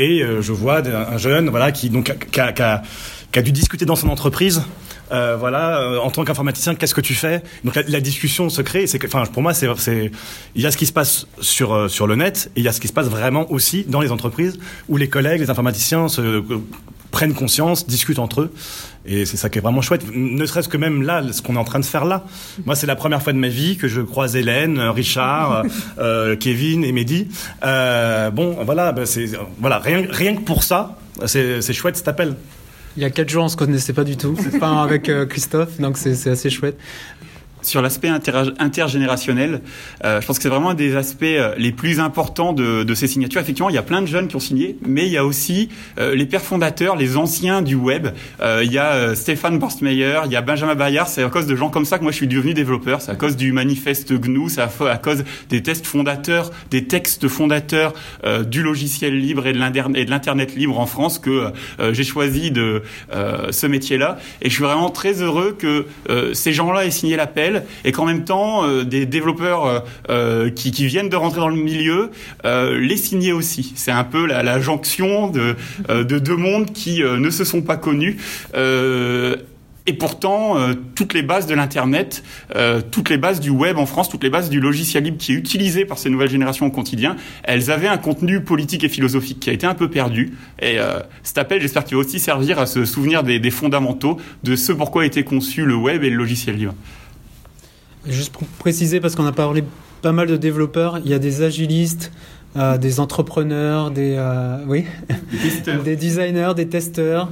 Et 0.00 0.24
je 0.40 0.52
vois 0.52 0.82
un 0.86 1.18
jeune, 1.18 1.50
voilà, 1.50 1.72
qui 1.72 1.90
donc 1.90 2.14
qui 2.30 2.40
a, 2.40 3.42
dû 3.42 3.52
discuter 3.52 3.84
dans 3.84 3.96
son 3.96 4.08
entreprise 4.08 4.62
euh, 5.12 5.36
voilà, 5.36 5.80
euh, 5.80 5.98
en 5.98 6.10
tant 6.10 6.24
qu'informaticien, 6.24 6.74
qu'est-ce 6.74 6.94
que 6.94 7.00
tu 7.00 7.14
fais? 7.14 7.42
Donc 7.64 7.74
la, 7.74 8.00
discussion 8.00 8.48
se 8.48 8.62
crée. 8.62 8.86
C'est, 8.86 9.04
enfin, 9.04 9.24
pour 9.26 9.42
moi, 9.42 9.54
c'est, 9.54 9.66
il 10.54 10.62
y 10.62 10.66
a 10.66 10.70
ce 10.70 10.76
qui 10.76 10.86
se 10.86 10.92
passe 10.92 11.26
sur 11.40 11.74
euh, 11.74 11.88
sur 11.88 12.06
le 12.06 12.14
net 12.14 12.50
et 12.54 12.60
il 12.60 12.64
y 12.64 12.68
a 12.68 12.72
ce 12.72 12.80
qui 12.80 12.88
se 12.88 12.92
passe 12.92 13.08
vraiment 13.08 13.50
aussi 13.50 13.84
dans 13.84 14.00
les 14.00 14.12
entreprises 14.12 14.58
où 14.88 14.96
les 14.96 15.08
collègues, 15.08 15.40
les 15.40 15.50
informaticiens 15.50 16.08
se 16.08 16.42
prennent 17.10 17.34
conscience, 17.34 17.86
discutent 17.86 18.18
entre 18.18 18.42
eux. 18.42 18.52
Et 19.06 19.24
c'est 19.24 19.36
ça 19.36 19.48
qui 19.48 19.58
est 19.58 19.62
vraiment 19.62 19.80
chouette. 19.80 20.04
Ne 20.14 20.44
serait-ce 20.44 20.68
que 20.68 20.76
même 20.76 21.02
là, 21.02 21.22
ce 21.32 21.42
qu'on 21.42 21.56
est 21.56 21.58
en 21.58 21.64
train 21.64 21.80
de 21.80 21.84
faire 21.84 22.04
là. 22.04 22.24
Moi, 22.66 22.74
c'est 22.74 22.86
la 22.86 22.96
première 22.96 23.22
fois 23.22 23.32
de 23.32 23.38
ma 23.38 23.48
vie 23.48 23.76
que 23.76 23.88
je 23.88 24.00
croise 24.00 24.36
Hélène, 24.36 24.78
Richard, 24.78 25.64
euh, 25.98 26.36
Kevin 26.36 26.84
et 26.84 26.92
Mehdi. 26.92 27.28
Euh, 27.64 28.30
bon, 28.30 28.58
voilà, 28.64 28.92
bah, 28.92 29.06
c'est 29.06 29.30
voilà 29.58 29.78
rien, 29.78 30.06
rien 30.10 30.36
que 30.36 30.42
pour 30.42 30.62
ça, 30.62 30.98
c'est, 31.26 31.62
c'est 31.62 31.72
chouette 31.72 31.96
cet 31.96 32.08
appel. 32.08 32.36
Il 32.96 33.02
y 33.02 33.06
a 33.06 33.10
quatre 33.10 33.28
jours, 33.28 33.44
on 33.44 33.48
se 33.48 33.56
connaissait 33.56 33.92
pas 33.92 34.04
du 34.04 34.16
tout. 34.16 34.36
Enfin, 34.54 34.82
avec 34.82 35.08
euh, 35.08 35.24
Christophe, 35.24 35.80
donc 35.80 35.96
c'est 35.96 36.28
assez 36.28 36.50
chouette 36.50 36.78
sur 37.62 37.82
l'aspect 37.82 38.08
intergénérationnel, 38.08 39.60
euh, 40.04 40.20
je 40.20 40.26
pense 40.26 40.38
que 40.38 40.42
c'est 40.42 40.48
vraiment 40.48 40.70
un 40.70 40.74
des 40.74 40.96
aspects 40.96 41.22
euh, 41.22 41.54
les 41.58 41.72
plus 41.72 42.00
importants 42.00 42.52
de, 42.52 42.94
ces 42.94 43.06
signatures. 43.06 43.40
Effectivement, 43.40 43.70
il 43.70 43.74
y 43.74 43.78
a 43.78 43.82
plein 43.82 44.02
de 44.02 44.06
jeunes 44.06 44.28
qui 44.28 44.36
ont 44.36 44.40
signé, 44.40 44.76
mais 44.86 45.06
il 45.06 45.12
y 45.12 45.16
a 45.16 45.24
aussi 45.24 45.68
euh, 45.98 46.14
les 46.14 46.26
pères 46.26 46.42
fondateurs, 46.42 46.96
les 46.96 47.16
anciens 47.16 47.62
du 47.62 47.74
web. 47.74 48.08
Il 48.62 48.72
y 48.72 48.78
a 48.78 49.14
Stéphane 49.14 49.58
Borstmeyer, 49.58 50.20
il 50.26 50.32
y 50.32 50.36
a 50.36 50.40
Benjamin 50.40 50.74
Bayard. 50.74 51.08
C'est 51.08 51.22
à 51.22 51.28
cause 51.28 51.46
de 51.46 51.54
gens 51.56 51.70
comme 51.70 51.84
ça 51.84 51.98
que 51.98 52.02
moi 52.02 52.12
je 52.12 52.16
suis 52.16 52.26
devenu 52.26 52.54
développeur. 52.54 53.00
C'est 53.00 53.12
à 53.12 53.14
cause 53.14 53.36
du 53.36 53.52
manifeste 53.52 54.12
GNU, 54.12 54.48
c'est 54.48 54.60
à, 54.60 54.98
cause 54.98 55.24
des 55.48 55.62
tests 55.62 55.86
fondateurs, 55.86 56.50
des 56.70 56.84
textes 56.86 57.28
fondateurs 57.28 57.94
du 58.46 58.62
logiciel 58.62 59.18
libre 59.18 59.46
et 59.46 59.52
de 59.52 59.58
l'internet 60.10 60.54
libre 60.54 60.78
en 60.78 60.86
France 60.86 61.18
que 61.18 61.46
j'ai 61.92 62.04
choisi 62.04 62.50
de 62.50 62.82
ce 63.50 63.66
métier-là. 63.66 64.18
Et 64.42 64.48
je 64.48 64.54
suis 64.54 64.64
vraiment 64.64 64.90
très 64.90 65.22
heureux 65.22 65.56
que 65.58 65.86
ces 66.34 66.52
gens-là 66.52 66.84
aient 66.86 66.90
signé 66.90 67.16
l'appel 67.16 67.49
et 67.84 67.92
qu'en 67.92 68.04
même 68.04 68.24
temps 68.24 68.64
euh, 68.64 68.84
des 68.84 69.06
développeurs 69.06 69.66
euh, 69.66 69.80
euh, 70.08 70.50
qui, 70.50 70.70
viennent 70.70 71.08
de 71.08 71.16
rentrer 71.16 71.40
dans 71.40 71.48
le 71.48 71.56
milieu 71.56 72.10
les 72.44 72.96
signer 72.96 73.32
aussi. 73.32 73.72
C'est 73.76 73.90
un 73.90 74.04
peu 74.04 74.26
la, 74.26 74.60
jonction 74.60 75.28
de, 75.28 75.56
de 75.88 76.18
deux 76.18 76.36
mondes 76.36 76.72
qui 76.72 77.02
ne 77.02 77.30
se 77.30 77.44
sont 77.44 77.62
pas 77.62 77.76
connus. 77.76 78.16
Et 79.86 79.92
pourtant, 79.92 80.56
toutes 80.94 81.14
les 81.14 81.22
bases 81.22 81.46
de 81.46 81.54
l'Internet, 81.54 82.22
toutes 82.90 83.10
les 83.10 83.18
bases 83.18 83.40
du 83.40 83.50
web 83.50 83.78
en 83.78 83.86
France, 83.86 84.08
toutes 84.08 84.24
les 84.24 84.30
bases 84.30 84.50
du 84.50 84.60
logiciel 84.60 85.04
libre 85.04 85.18
qui 85.18 85.32
est 85.32 85.36
utilisé 85.36 85.84
par 85.84 85.98
ces 85.98 86.10
nouvelles 86.10 86.30
générations 86.30 86.66
au 86.66 86.70
quotidien, 86.70 87.16
elles 87.44 87.70
avaient 87.70 87.88
un 87.88 87.98
contenu 87.98 88.40
politique 88.40 88.84
et 88.84 88.88
philosophique 88.88 89.40
qui 89.40 89.50
a 89.50 89.52
été 89.52 89.66
un 89.66 89.74
peu 89.74 89.88
perdu. 89.88 90.32
Et 90.60 90.78
cet 91.22 91.38
appel, 91.38 91.60
j'espère 91.60 91.84
qu'il 91.84 91.96
va 91.96 92.00
aussi 92.00 92.18
servir 92.18 92.58
à 92.58 92.66
se 92.66 92.84
souvenir 92.84 93.22
des, 93.22 93.38
des 93.38 93.50
fondamentaux 93.50 94.18
de 94.42 94.56
ce 94.56 94.72
pourquoi 94.72 95.02
a 95.02 95.06
été 95.06 95.24
conçu 95.24 95.64
le 95.64 95.74
web 95.74 96.02
et 96.04 96.10
le 96.10 96.16
logiciel 96.16 96.56
libre. 96.56 96.74
Juste 98.06 98.32
pour 98.32 98.46
préciser, 98.58 99.00
parce 99.00 99.14
qu'on 99.14 99.26
a 99.26 99.32
parlé 99.32 99.62
pas 100.02 100.12
mal 100.12 100.26
de 100.26 100.36
développeurs, 100.36 100.98
il 101.04 101.10
y 101.10 101.14
a 101.14 101.18
des 101.18 101.42
agilistes, 101.42 102.10
euh, 102.56 102.78
des 102.78 102.98
entrepreneurs, 102.98 103.90
des, 103.90 104.14
euh, 104.18 104.64
oui, 104.66 104.86
des 105.84 105.96
designers, 105.96 106.52
des 106.56 106.66
testeurs, 106.66 107.28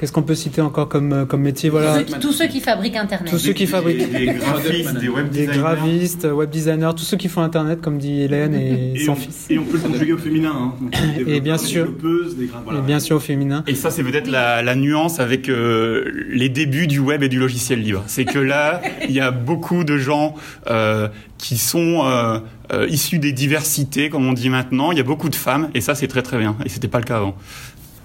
Qu'est-ce 0.00 0.12
qu'on 0.12 0.22
peut 0.22 0.34
citer 0.34 0.62
encore 0.62 0.88
comme, 0.88 1.12
euh, 1.12 1.24
comme 1.26 1.42
métier 1.42 1.68
voilà. 1.68 2.02
tous, 2.04 2.32
ceux, 2.32 2.46
qui 2.46 2.62
fabriquent 2.62 2.96
Internet. 2.96 3.30
Tous 3.30 3.38
ceux 3.38 3.52
qui 3.52 3.66
fabriquent. 3.66 4.10
Des, 4.10 4.32
graphistes, 4.32 4.98
des 4.98 5.08
web 5.10 5.28
designers. 5.28 5.52
Des 5.52 5.58
graphistes, 5.58 6.24
web 6.24 6.48
designers, 6.48 6.92
tous 6.96 7.04
ceux 7.04 7.18
qui 7.18 7.28
font 7.28 7.42
Internet, 7.42 7.82
comme 7.82 7.98
dit 7.98 8.22
Hélène 8.22 8.54
et, 8.54 8.98
son 9.04 9.14
fils. 9.14 9.48
Et 9.50 9.58
on 9.58 9.64
peut 9.64 9.76
le 9.76 9.82
conjuguer 9.90 10.14
au 10.14 10.16
féminin. 10.18 10.72
Hein. 10.82 10.90
et 11.26 11.42
bien 11.42 11.58
sûr. 11.58 11.86
Et 11.86 12.80
bien 12.80 12.98
sûr 12.98 13.16
au 13.16 13.20
féminin. 13.20 13.62
Et 13.66 13.74
ça, 13.74 13.90
c'est 13.90 14.02
peut-être 14.02 14.30
la, 14.30 14.62
la, 14.62 14.74
nuance 14.74 15.20
avec 15.20 15.50
euh, 15.50 16.10
les 16.30 16.48
débuts 16.48 16.86
du 16.86 16.98
web 16.98 17.22
et 17.22 17.28
du 17.28 17.38
logiciel 17.38 17.82
libre. 17.82 18.02
C'est 18.06 18.24
que 18.24 18.38
là, 18.38 18.80
il 19.06 19.12
y 19.14 19.20
a 19.20 19.30
beaucoup 19.30 19.84
de 19.84 19.98
gens 19.98 20.34
euh, 20.70 21.08
qui 21.40 21.56
sont 21.56 22.04
euh, 22.04 22.38
euh, 22.72 22.86
issus 22.88 23.18
des 23.18 23.32
diversités, 23.32 24.10
comme 24.10 24.26
on 24.26 24.32
dit 24.32 24.50
maintenant. 24.50 24.92
Il 24.92 24.98
y 24.98 25.00
a 25.00 25.04
beaucoup 25.04 25.28
de 25.30 25.34
femmes, 25.34 25.70
et 25.74 25.80
ça, 25.80 25.94
c'est 25.94 26.06
très 26.06 26.22
très 26.22 26.38
bien. 26.38 26.56
Et 26.64 26.68
c'était 26.68 26.88
pas 26.88 26.98
le 26.98 27.04
cas 27.04 27.16
avant. 27.16 27.34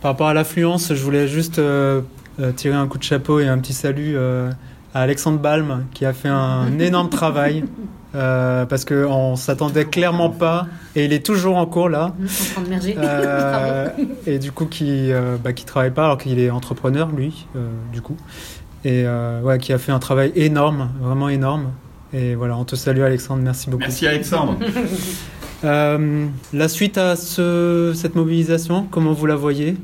Par 0.05 0.11
rapport 0.11 0.27
à 0.27 0.35
l'affluence, 0.35 0.93
je 0.93 1.03
voulais 1.03 1.27
juste 1.27 1.57
euh, 1.57 2.01
euh, 2.39 2.51
tirer 2.51 2.75
un 2.75 2.85
coup 2.85 2.99
de 2.99 3.03
chapeau 3.03 3.39
et 3.39 3.47
un 3.47 3.57
petit 3.57 3.73
salut 3.73 4.13
euh, 4.15 4.51
à 4.93 5.01
Alexandre 5.01 5.39
Balm 5.39 5.85
qui 5.95 6.05
a 6.05 6.13
fait 6.13 6.29
un 6.29 6.77
énorme 6.79 7.09
travail. 7.09 7.63
parce 8.13 8.85
qu'on 8.85 9.35
s'attendait 9.35 9.85
clairement 9.85 10.29
pas 10.29 10.67
et 10.95 11.05
il 11.05 11.11
est 11.11 11.25
toujours 11.25 11.57
en 11.57 11.65
cours 11.65 11.89
là. 11.89 12.13
En 12.21 12.53
train 12.53 12.61
de 12.61 12.69
merger. 12.69 12.95
et 14.27 14.37
du 14.37 14.51
coup 14.51 14.67
qui 14.67 15.09
bah, 15.43 15.53
qui 15.53 15.65
travaille 15.65 15.89
pas 15.89 16.05
alors 16.05 16.19
qu'il 16.19 16.37
est 16.37 16.51
entrepreneur 16.51 17.09
lui 17.09 17.47
du 17.91 18.01
coup 18.03 18.15
et 18.83 19.05
ouais 19.41 19.57
qui 19.57 19.73
a 19.73 19.79
fait 19.79 19.91
un 19.91 19.97
travail 19.97 20.31
énorme 20.35 20.91
vraiment 21.01 21.29
énorme 21.29 21.71
et 22.13 22.35
voilà 22.35 22.55
on 22.57 22.63
te 22.63 22.75
salue 22.75 23.01
Alexandre 23.01 23.41
merci 23.41 23.71
beaucoup. 23.71 23.81
Merci 23.81 24.05
Alexandre. 24.05 24.55
la 25.63 26.67
suite 26.67 26.99
à 26.99 27.15
ce, 27.15 27.91
cette 27.95 28.13
mobilisation 28.13 28.85
comment 28.91 29.11
vous 29.11 29.25
la 29.25 29.35
voyez? 29.35 29.75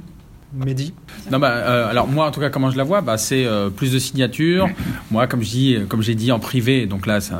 Mehdi 0.53 0.93
non, 1.29 1.39
bah, 1.39 1.51
euh, 1.51 1.89
alors 1.89 2.07
moi, 2.07 2.25
en 2.27 2.31
tout 2.31 2.39
cas, 2.39 2.49
comment 2.49 2.71
je 2.71 2.77
la 2.77 2.83
vois, 2.83 3.01
bah, 3.01 3.17
c'est 3.17 3.45
euh, 3.45 3.69
plus 3.69 3.93
de 3.93 3.99
signatures. 3.99 4.67
Moi, 5.11 5.27
comme 5.27 5.43
je 5.43 5.49
dis, 5.49 5.77
comme 5.87 6.01
j'ai 6.01 6.15
dit 6.15 6.31
en 6.31 6.39
privé, 6.39 6.87
donc 6.87 7.05
là, 7.05 7.21
c'est 7.21 7.33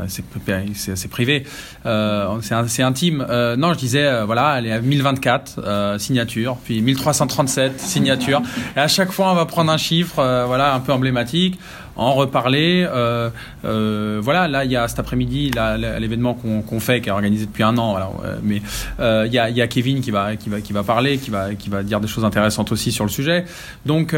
assez 0.92 1.08
privé, 1.08 1.46
euh, 1.86 2.38
c'est 2.42 2.84
intime. 2.84 3.26
Euh, 3.30 3.56
non, 3.56 3.74
je 3.74 3.80
disais, 3.80 4.24
voilà, 4.24 4.56
elle 4.58 4.68
est 4.68 4.72
à 4.72 4.82
1024 4.82 5.98
signatures, 6.00 6.58
puis 6.64 6.82
1337 6.82 7.80
signatures. 7.80 8.42
Et 8.76 8.80
à 8.80 8.88
chaque 8.88 9.12
fois, 9.12 9.32
on 9.32 9.36
va 9.36 9.46
prendre 9.46 9.72
un 9.72 9.78
chiffre, 9.78 10.16
voilà, 10.48 10.74
un 10.74 10.80
peu 10.80 10.94
emblématique 10.94 11.60
en 12.02 12.14
reparler. 12.14 12.86
Euh, 12.90 13.30
euh, 13.64 14.20
voilà, 14.22 14.48
là, 14.48 14.66
il 14.66 14.72
y 14.72 14.76
a 14.76 14.88
cet 14.88 15.00
après-midi 15.00 15.52
l'événement 16.00 16.34
qu'on 16.34 16.80
fait, 16.80 17.00
qui 17.02 17.10
est 17.10 17.12
organisé 17.12 17.46
depuis 17.46 17.64
un 17.64 17.78
an. 17.78 17.96
Euh, 18.24 18.38
mais 18.44 18.62
il 19.00 19.34
y 19.34 19.38
a, 19.38 19.68
Kevin 19.68 20.02
qui 20.02 20.12
va, 20.12 20.36
qui 20.36 20.50
va, 20.50 20.84
parler, 20.84 21.18
qui 21.20 21.30
va, 21.30 21.84
dire 21.84 22.00
des 22.00 22.08
choses 22.08 22.26
intéressantes 22.26 22.72
aussi 22.72 22.92
sur 22.92 23.06
le 23.06 23.10
sujet. 23.10 23.46
Donc, 23.86 24.16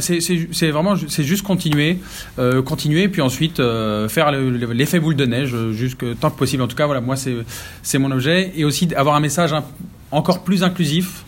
c'est 0.00 0.70
vraiment, 0.70 0.94
c'est 1.08 1.24
juste 1.24 1.44
continuer, 1.44 1.98
continuer, 2.64 3.08
puis 3.08 3.22
ensuite 3.22 3.62
faire 4.08 4.32
l'effet 4.32 4.98
boule 4.98 5.16
de 5.16 5.26
neige, 5.26 5.54
jusque 5.72 6.04
tant 6.18 6.30
que 6.30 6.38
possible. 6.38 6.62
En 6.62 6.68
tout 6.68 6.76
cas, 6.76 6.86
voilà, 6.86 7.00
moi 7.00 7.14
c'est 7.82 7.98
mon 7.98 8.10
objet, 8.10 8.52
et 8.56 8.64
aussi 8.64 8.88
avoir 8.96 9.14
un 9.14 9.20
message 9.20 9.54
encore 10.10 10.42
plus 10.42 10.62
inclusif 10.62 11.24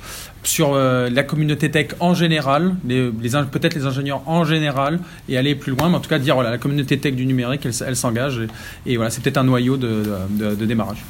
sur 0.48 0.72
euh, 0.72 1.10
la 1.10 1.22
communauté 1.22 1.70
tech 1.70 1.88
en 2.00 2.14
général, 2.14 2.74
peut-être 2.86 3.74
les 3.74 3.84
ingénieurs 3.84 4.22
en 4.26 4.44
général, 4.44 5.00
et 5.28 5.36
aller 5.36 5.54
plus 5.54 5.72
loin, 5.72 5.90
mais 5.90 5.96
en 5.96 6.00
tout 6.00 6.08
cas 6.08 6.18
dire 6.18 6.34
voilà, 6.34 6.50
la 6.50 6.58
communauté 6.58 6.98
tech 6.98 7.14
du 7.14 7.26
numérique, 7.26 7.66
elle, 7.66 7.96
s'engage, 7.96 8.40
et, 8.86 8.96
voilà, 8.96 9.10
c'est 9.10 9.22
peut-être 9.22 9.36
un 9.36 9.44
noyau 9.44 9.76
de, 9.76 10.64
démarrage. 10.64 11.04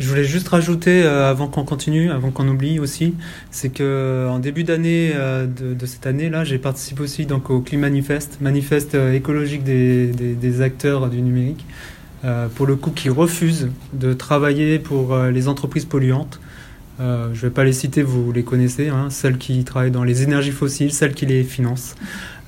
Je 0.00 0.08
voulais 0.08 0.24
juste 0.24 0.48
rajouter, 0.48 1.02
euh, 1.02 1.30
avant 1.30 1.46
qu'on 1.46 1.64
continue, 1.64 2.10
avant 2.10 2.30
qu'on 2.30 2.48
oublie 2.48 2.80
aussi, 2.80 3.14
c'est 3.50 3.68
que 3.68 4.26
en 4.28 4.38
début 4.38 4.64
d'année 4.64 5.12
euh, 5.14 5.46
de, 5.46 5.86
cette 5.86 6.06
année-là, 6.06 6.42
j'ai 6.42 6.58
participé 6.58 7.02
aussi 7.02 7.26
donc 7.26 7.50
au 7.50 7.60
Climat 7.60 7.90
Manifeste, 8.40 8.96
écologique 9.14 9.62
des, 9.62 10.06
des, 10.08 10.60
acteurs 10.62 11.08
du 11.08 11.20
numérique, 11.22 11.64
pour 12.56 12.66
le 12.66 12.76
coup 12.76 12.90
qui 12.90 13.10
refusent 13.10 13.68
de 13.92 14.12
travailler 14.12 14.78
pour 14.78 15.16
les 15.16 15.48
entreprises 15.48 15.84
polluantes. 15.84 16.40
Euh, 17.00 17.30
je 17.32 17.38
ne 17.44 17.50
vais 17.50 17.54
pas 17.54 17.64
les 17.64 17.72
citer, 17.72 18.02
vous 18.02 18.30
les 18.30 18.42
connaissez, 18.42 18.88
hein, 18.88 19.08
celles 19.10 19.38
qui 19.38 19.64
travaillent 19.64 19.90
dans 19.90 20.04
les 20.04 20.22
énergies 20.22 20.50
fossiles, 20.50 20.92
celles 20.92 21.14
qui 21.14 21.26
les 21.26 21.44
financent. 21.44 21.94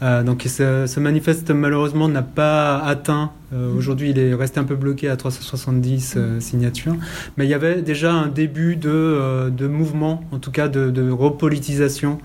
Euh, 0.02 0.24
donc 0.24 0.42
ce, 0.48 1.00
manifeste 1.00 1.50
malheureusement 1.50 2.08
n'a 2.08 2.22
pas 2.22 2.78
atteint. 2.78 3.30
Euh, 3.52 3.72
Aujourd'hui, 3.76 4.10
il 4.10 4.18
est 4.18 4.34
resté 4.34 4.58
un 4.58 4.64
peu 4.64 4.74
bloqué 4.74 5.08
à 5.08 5.16
370 5.16 6.14
euh, 6.16 6.40
signatures, 6.40 6.96
mais 7.36 7.46
il 7.46 7.50
y 7.50 7.54
avait 7.54 7.82
déjà 7.82 8.12
un 8.12 8.26
début 8.26 8.76
de, 8.76 9.52
mouvement, 9.66 10.24
en 10.32 10.38
tout 10.38 10.50
cas 10.50 10.68
de, 10.68 10.90
de 10.90 11.10
repolitisation, 11.10 12.18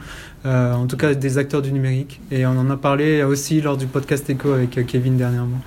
en 0.46 0.88
tout 0.88 0.98
cas 0.98 1.14
des 1.14 1.38
acteurs 1.38 1.62
du 1.62 1.72
numérique. 1.72 2.22
Et 2.32 2.46
on 2.46 2.58
en 2.58 2.70
a 2.70 2.78
parlé 2.78 3.24
aussi 3.24 3.62
lors 3.62 3.78
du 3.78 3.86
podcast 3.86 4.30
Echo 4.30 4.54
avec 4.54 4.86
Kevin 4.88 5.18
dernièrement. 5.18 5.62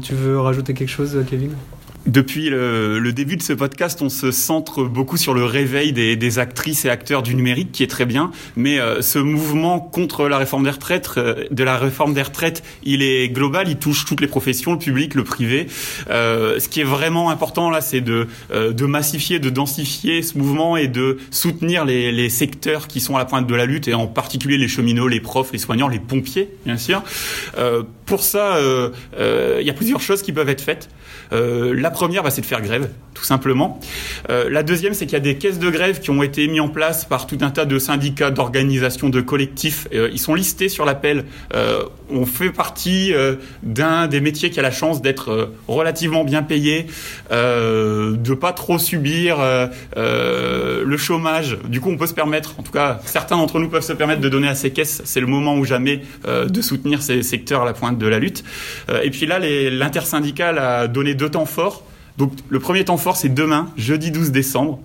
tu 0.00 0.14
veux 0.14 0.40
rajouter 0.40 0.74
quelque 0.74 0.88
chose, 0.88 1.18
Kevin? 1.28 1.50
Depuis 2.06 2.50
le, 2.50 2.98
le, 2.98 3.12
début 3.12 3.36
de 3.36 3.42
ce 3.42 3.52
podcast, 3.52 4.02
on 4.02 4.08
se 4.08 4.30
centre 4.30 4.84
beaucoup 4.84 5.16
sur 5.16 5.32
le 5.32 5.44
réveil 5.44 5.92
des, 5.92 6.16
des 6.16 6.38
actrices 6.38 6.84
et 6.84 6.90
acteurs 6.90 7.22
du 7.22 7.34
numérique, 7.34 7.72
qui 7.72 7.82
est 7.82 7.90
très 7.90 8.04
bien. 8.04 8.30
Mais 8.56 8.78
euh, 8.78 9.00
ce 9.00 9.18
mouvement 9.18 9.80
contre 9.80 10.28
la 10.28 10.38
réforme 10.38 10.64
des 10.64 10.70
retraites, 10.70 11.10
euh, 11.16 11.44
de 11.50 11.64
la 11.64 11.78
réforme 11.78 12.14
des 12.14 12.22
retraites, 12.22 12.62
il 12.82 13.02
est 13.02 13.28
global, 13.28 13.68
il 13.68 13.76
touche 13.76 14.04
toutes 14.04 14.20
les 14.20 14.26
professions, 14.26 14.72
le 14.72 14.78
public, 14.78 15.14
le 15.14 15.24
privé. 15.24 15.66
Euh, 16.10 16.58
ce 16.58 16.68
qui 16.68 16.80
est 16.80 16.84
vraiment 16.84 17.30
important 17.30 17.70
là, 17.70 17.80
c'est 17.80 18.00
de, 18.00 18.26
euh, 18.52 18.72
de 18.72 18.84
massifier, 18.84 19.38
de 19.38 19.50
densifier 19.50 20.22
ce 20.22 20.36
mouvement 20.36 20.76
et 20.76 20.88
de 20.88 21.18
soutenir 21.30 21.84
les, 21.84 22.12
les, 22.12 22.28
secteurs 22.28 22.88
qui 22.88 23.00
sont 23.00 23.16
à 23.16 23.18
la 23.18 23.24
pointe 23.24 23.46
de 23.46 23.54
la 23.54 23.64
lutte, 23.64 23.88
et 23.88 23.94
en 23.94 24.06
particulier 24.06 24.58
les 24.58 24.68
cheminots, 24.68 25.08
les 25.08 25.20
profs, 25.20 25.52
les 25.52 25.58
soignants, 25.58 25.88
les 25.88 26.00
pompiers, 26.00 26.50
bien 26.64 26.76
sûr. 26.76 27.02
pour 28.06 28.22
ça, 28.22 28.58
il 29.18 29.66
y 29.66 29.70
a 29.70 29.72
plusieurs 29.72 30.00
choses 30.00 30.22
qui 30.22 30.32
peuvent 30.32 30.48
être 30.48 30.62
faites. 30.62 30.88
la 31.30 31.90
première, 31.94 32.22
bah, 32.22 32.30
c'est 32.30 32.42
de 32.42 32.46
faire 32.46 32.60
grève, 32.60 32.90
tout 33.14 33.24
simplement. 33.24 33.80
Euh, 34.28 34.50
la 34.50 34.62
deuxième, 34.62 34.92
c'est 34.92 35.06
qu'il 35.06 35.14
y 35.14 35.16
a 35.16 35.20
des 35.20 35.36
caisses 35.36 35.58
de 35.58 35.70
grève 35.70 36.00
qui 36.00 36.10
ont 36.10 36.22
été 36.22 36.46
mises 36.46 36.60
en 36.60 36.68
place 36.68 37.06
par 37.06 37.26
tout 37.26 37.38
un 37.40 37.50
tas 37.50 37.64
de 37.64 37.78
syndicats, 37.78 38.30
d'organisations, 38.30 39.08
de 39.08 39.20
collectifs. 39.22 39.88
Euh, 39.94 40.10
ils 40.12 40.18
sont 40.18 40.34
listés 40.34 40.68
sur 40.68 40.84
l'appel. 40.84 41.24
Euh, 41.54 41.84
on 42.10 42.26
fait 42.26 42.50
partie 42.50 43.12
d'un 43.62 44.08
des 44.08 44.20
métiers 44.20 44.50
qui 44.50 44.60
a 44.60 44.62
la 44.62 44.70
chance 44.70 45.00
d'être 45.00 45.52
relativement 45.68 46.22
bien 46.22 46.42
payé, 46.42 46.86
de 47.30 48.34
pas 48.34 48.52
trop 48.52 48.78
subir 48.78 49.38
le 49.96 50.96
chômage. 50.98 51.56
Du 51.64 51.80
coup, 51.80 51.90
on 51.90 51.96
peut 51.96 52.06
se 52.06 52.14
permettre, 52.14 52.56
en 52.58 52.62
tout 52.62 52.72
cas, 52.72 53.00
certains 53.06 53.36
d'entre 53.36 53.58
nous 53.58 53.70
peuvent 53.70 53.82
se 53.82 53.94
permettre 53.94 54.20
de 54.20 54.28
donner 54.28 54.48
à 54.48 54.54
ces 54.54 54.70
caisses. 54.70 55.00
C'est 55.06 55.20
le 55.20 55.26
moment 55.26 55.56
ou 55.56 55.64
jamais 55.64 56.02
de 56.26 56.60
soutenir 56.60 57.02
ces 57.02 57.22
secteurs 57.22 57.62
à 57.62 57.64
la 57.64 57.72
pointe 57.72 57.96
de 57.96 58.06
la 58.06 58.18
lutte. 58.18 58.44
et 59.02 59.10
puis 59.10 59.24
là, 59.24 59.38
l'intersyndicale 59.38 60.58
a 60.58 60.88
donné 60.88 61.14
deux 61.14 61.30
temps 61.30 61.46
forts. 61.46 61.83
Donc 62.16 62.32
le 62.48 62.60
premier 62.60 62.84
temps 62.84 62.96
fort, 62.96 63.16
c'est 63.16 63.28
demain, 63.28 63.70
jeudi 63.76 64.10
12 64.10 64.30
décembre. 64.30 64.78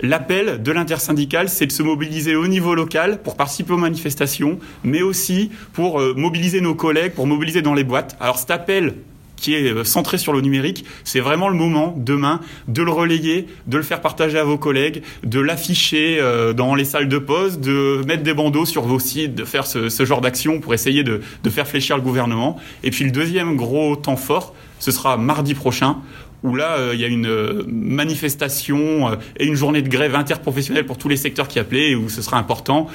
L'appel 0.00 0.62
de 0.62 0.72
l'intersyndicale, 0.72 1.48
c'est 1.48 1.66
de 1.66 1.72
se 1.72 1.82
mobiliser 1.82 2.36
au 2.36 2.46
niveau 2.46 2.74
local 2.74 3.22
pour 3.22 3.36
participer 3.36 3.72
aux 3.72 3.78
manifestations, 3.78 4.58
mais 4.82 5.00
aussi 5.00 5.50
pour 5.72 6.00
euh, 6.00 6.14
mobiliser 6.14 6.60
nos 6.60 6.74
collègues, 6.74 7.12
pour 7.12 7.26
mobiliser 7.26 7.62
dans 7.62 7.74
les 7.74 7.84
boîtes. 7.84 8.16
Alors 8.20 8.38
cet 8.38 8.50
appel 8.50 8.96
qui 9.36 9.54
est 9.54 9.72
euh, 9.72 9.82
centré 9.82 10.18
sur 10.18 10.34
le 10.34 10.42
numérique, 10.42 10.84
c'est 11.04 11.20
vraiment 11.20 11.48
le 11.48 11.56
moment 11.56 11.94
demain 11.96 12.40
de 12.68 12.82
le 12.82 12.90
relayer, 12.90 13.46
de 13.66 13.78
le 13.78 13.82
faire 13.82 14.02
partager 14.02 14.38
à 14.38 14.44
vos 14.44 14.58
collègues, 14.58 15.02
de 15.22 15.40
l'afficher 15.40 16.18
euh, 16.20 16.52
dans 16.52 16.74
les 16.74 16.84
salles 16.84 17.08
de 17.08 17.18
poste, 17.18 17.60
de 17.60 18.02
mettre 18.06 18.22
des 18.22 18.34
bandeaux 18.34 18.66
sur 18.66 18.82
vos 18.82 18.98
sites, 18.98 19.34
de 19.34 19.44
faire 19.44 19.66
ce, 19.66 19.88
genre 20.04 20.20
d'action 20.20 20.60
pour 20.60 20.74
essayer 20.74 21.02
de 21.02 21.20
faire 21.48 21.66
fléchir 21.66 21.96
le 21.96 22.02
gouvernement. 22.02 22.58
Et 22.82 22.90
puis 22.90 23.04
le 23.04 23.10
deuxième 23.10 23.56
gros 23.56 23.96
temps 23.96 24.16
fort, 24.16 24.54
ce 24.84 24.90
sera 24.90 25.16
mardi 25.16 25.54
prochain 25.54 25.96
où 26.44 26.54
là, 26.54 26.76
euh, 26.76 26.90
il 26.94 27.00
y 27.00 27.04
a 27.04 27.08
une 27.08 27.26
euh, 27.26 27.64
manifestation 27.66 29.08
euh, 29.08 29.16
et 29.38 29.46
une 29.46 29.56
journée 29.56 29.82
de 29.82 29.88
grève 29.88 30.14
interprofessionnelle 30.14 30.86
pour 30.86 30.98
tous 30.98 31.08
les 31.08 31.16
secteurs 31.16 31.48
qui 31.48 31.58
appelaient, 31.58 31.94
où 31.94 32.08
ce 32.08 32.22
sera 32.22 32.38
important 32.38 32.86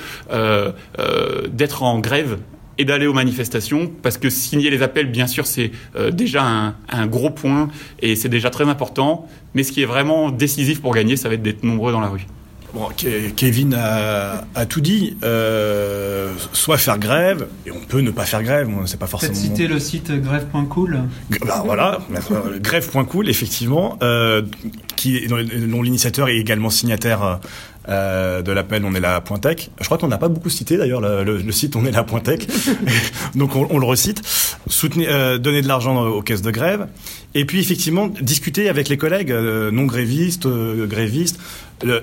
d'être 1.51 1.83
en 1.83 1.99
grève 1.99 2.37
et 2.77 2.85
d'aller 2.85 3.07
aux 3.07 3.13
manifestations, 3.13 3.91
parce 4.01 4.17
que 4.17 4.29
signer 4.29 4.69
les 4.69 4.83
appels, 4.83 5.07
bien 5.11 5.27
sûr, 5.27 5.47
c'est 5.47 5.71
déjà 6.11 6.75
un, 6.89 7.07
gros 7.07 7.31
point, 7.31 7.69
et 7.99 8.15
c'est 8.15 8.29
déjà 8.29 8.49
très 8.49 8.69
important, 8.69 9.27
mais 9.55 9.63
ce 9.63 9.71
qui 9.71 9.81
est 9.81 9.85
vraiment 9.85 10.29
décisif 10.29 10.81
pour 10.81 10.93
gagner, 10.93 11.17
ça 11.17 11.27
va 11.27 11.35
être 11.35 11.41
d'être 11.41 11.63
nombreux 11.63 11.91
dans 11.91 12.01
la 12.01 12.09
rue. 12.09 12.25
Bon, 12.73 12.87
Kevin 13.35 13.73
a, 13.73 14.43
a 14.53 14.65
tout 14.65 14.81
dit. 14.81 15.17
Euh, 15.23 16.31
soit 16.53 16.77
faire 16.77 16.99
grève, 16.99 17.47
et 17.65 17.71
on 17.71 17.79
peut 17.79 18.01
ne 18.01 18.11
pas 18.11 18.25
faire 18.25 18.43
grève, 18.43 18.69
c'est 18.85 18.99
pas 18.99 19.07
forcément. 19.07 19.33
Peut-être 19.33 19.43
citer 19.43 19.67
le 19.67 19.79
site 19.79 20.11
grève.cool. 20.11 21.01
Bah, 21.45 21.63
voilà, 21.65 21.99
grève.cool, 22.61 23.29
effectivement, 23.29 23.97
euh, 24.03 24.43
qui, 24.95 25.27
dont 25.27 25.81
l'initiateur 25.81 26.29
est 26.29 26.37
également 26.37 26.69
signataire 26.69 27.39
euh, 27.89 28.41
de 28.43 28.51
l'appel 28.51 28.83
On 28.85 28.93
est 28.93 28.99
là 28.99 29.19
Pointec. 29.21 29.71
Je 29.79 29.85
crois 29.85 29.97
qu'on 29.97 30.09
n'a 30.09 30.17
pas 30.17 30.27
beaucoup 30.27 30.49
cité 30.49 30.77
d'ailleurs 30.77 31.01
le, 31.01 31.23
le, 31.23 31.37
le, 31.37 31.51
site 31.51 31.75
On 31.75 31.85
est 31.85 31.91
là 31.91 32.03
Pointec, 32.03 32.47
donc 33.35 33.55
on, 33.55 33.67
on, 33.71 33.79
le 33.79 33.85
recite. 33.85 34.21
Soutenir, 34.67 35.09
euh, 35.11 35.37
donner 35.39 35.61
de 35.61 35.67
l'argent 35.67 36.05
aux 36.05 36.21
caisses 36.21 36.43
de 36.43 36.51
grève, 36.51 36.87
et 37.35 37.45
puis 37.45 37.59
effectivement 37.59 38.07
discuter 38.07 38.69
avec 38.69 38.89
les 38.89 38.97
collègues 38.97 39.31
euh, 39.31 39.71
non 39.71 39.85
grévistes, 39.85 40.45
euh, 40.45 40.87
grévistes. 40.87 41.39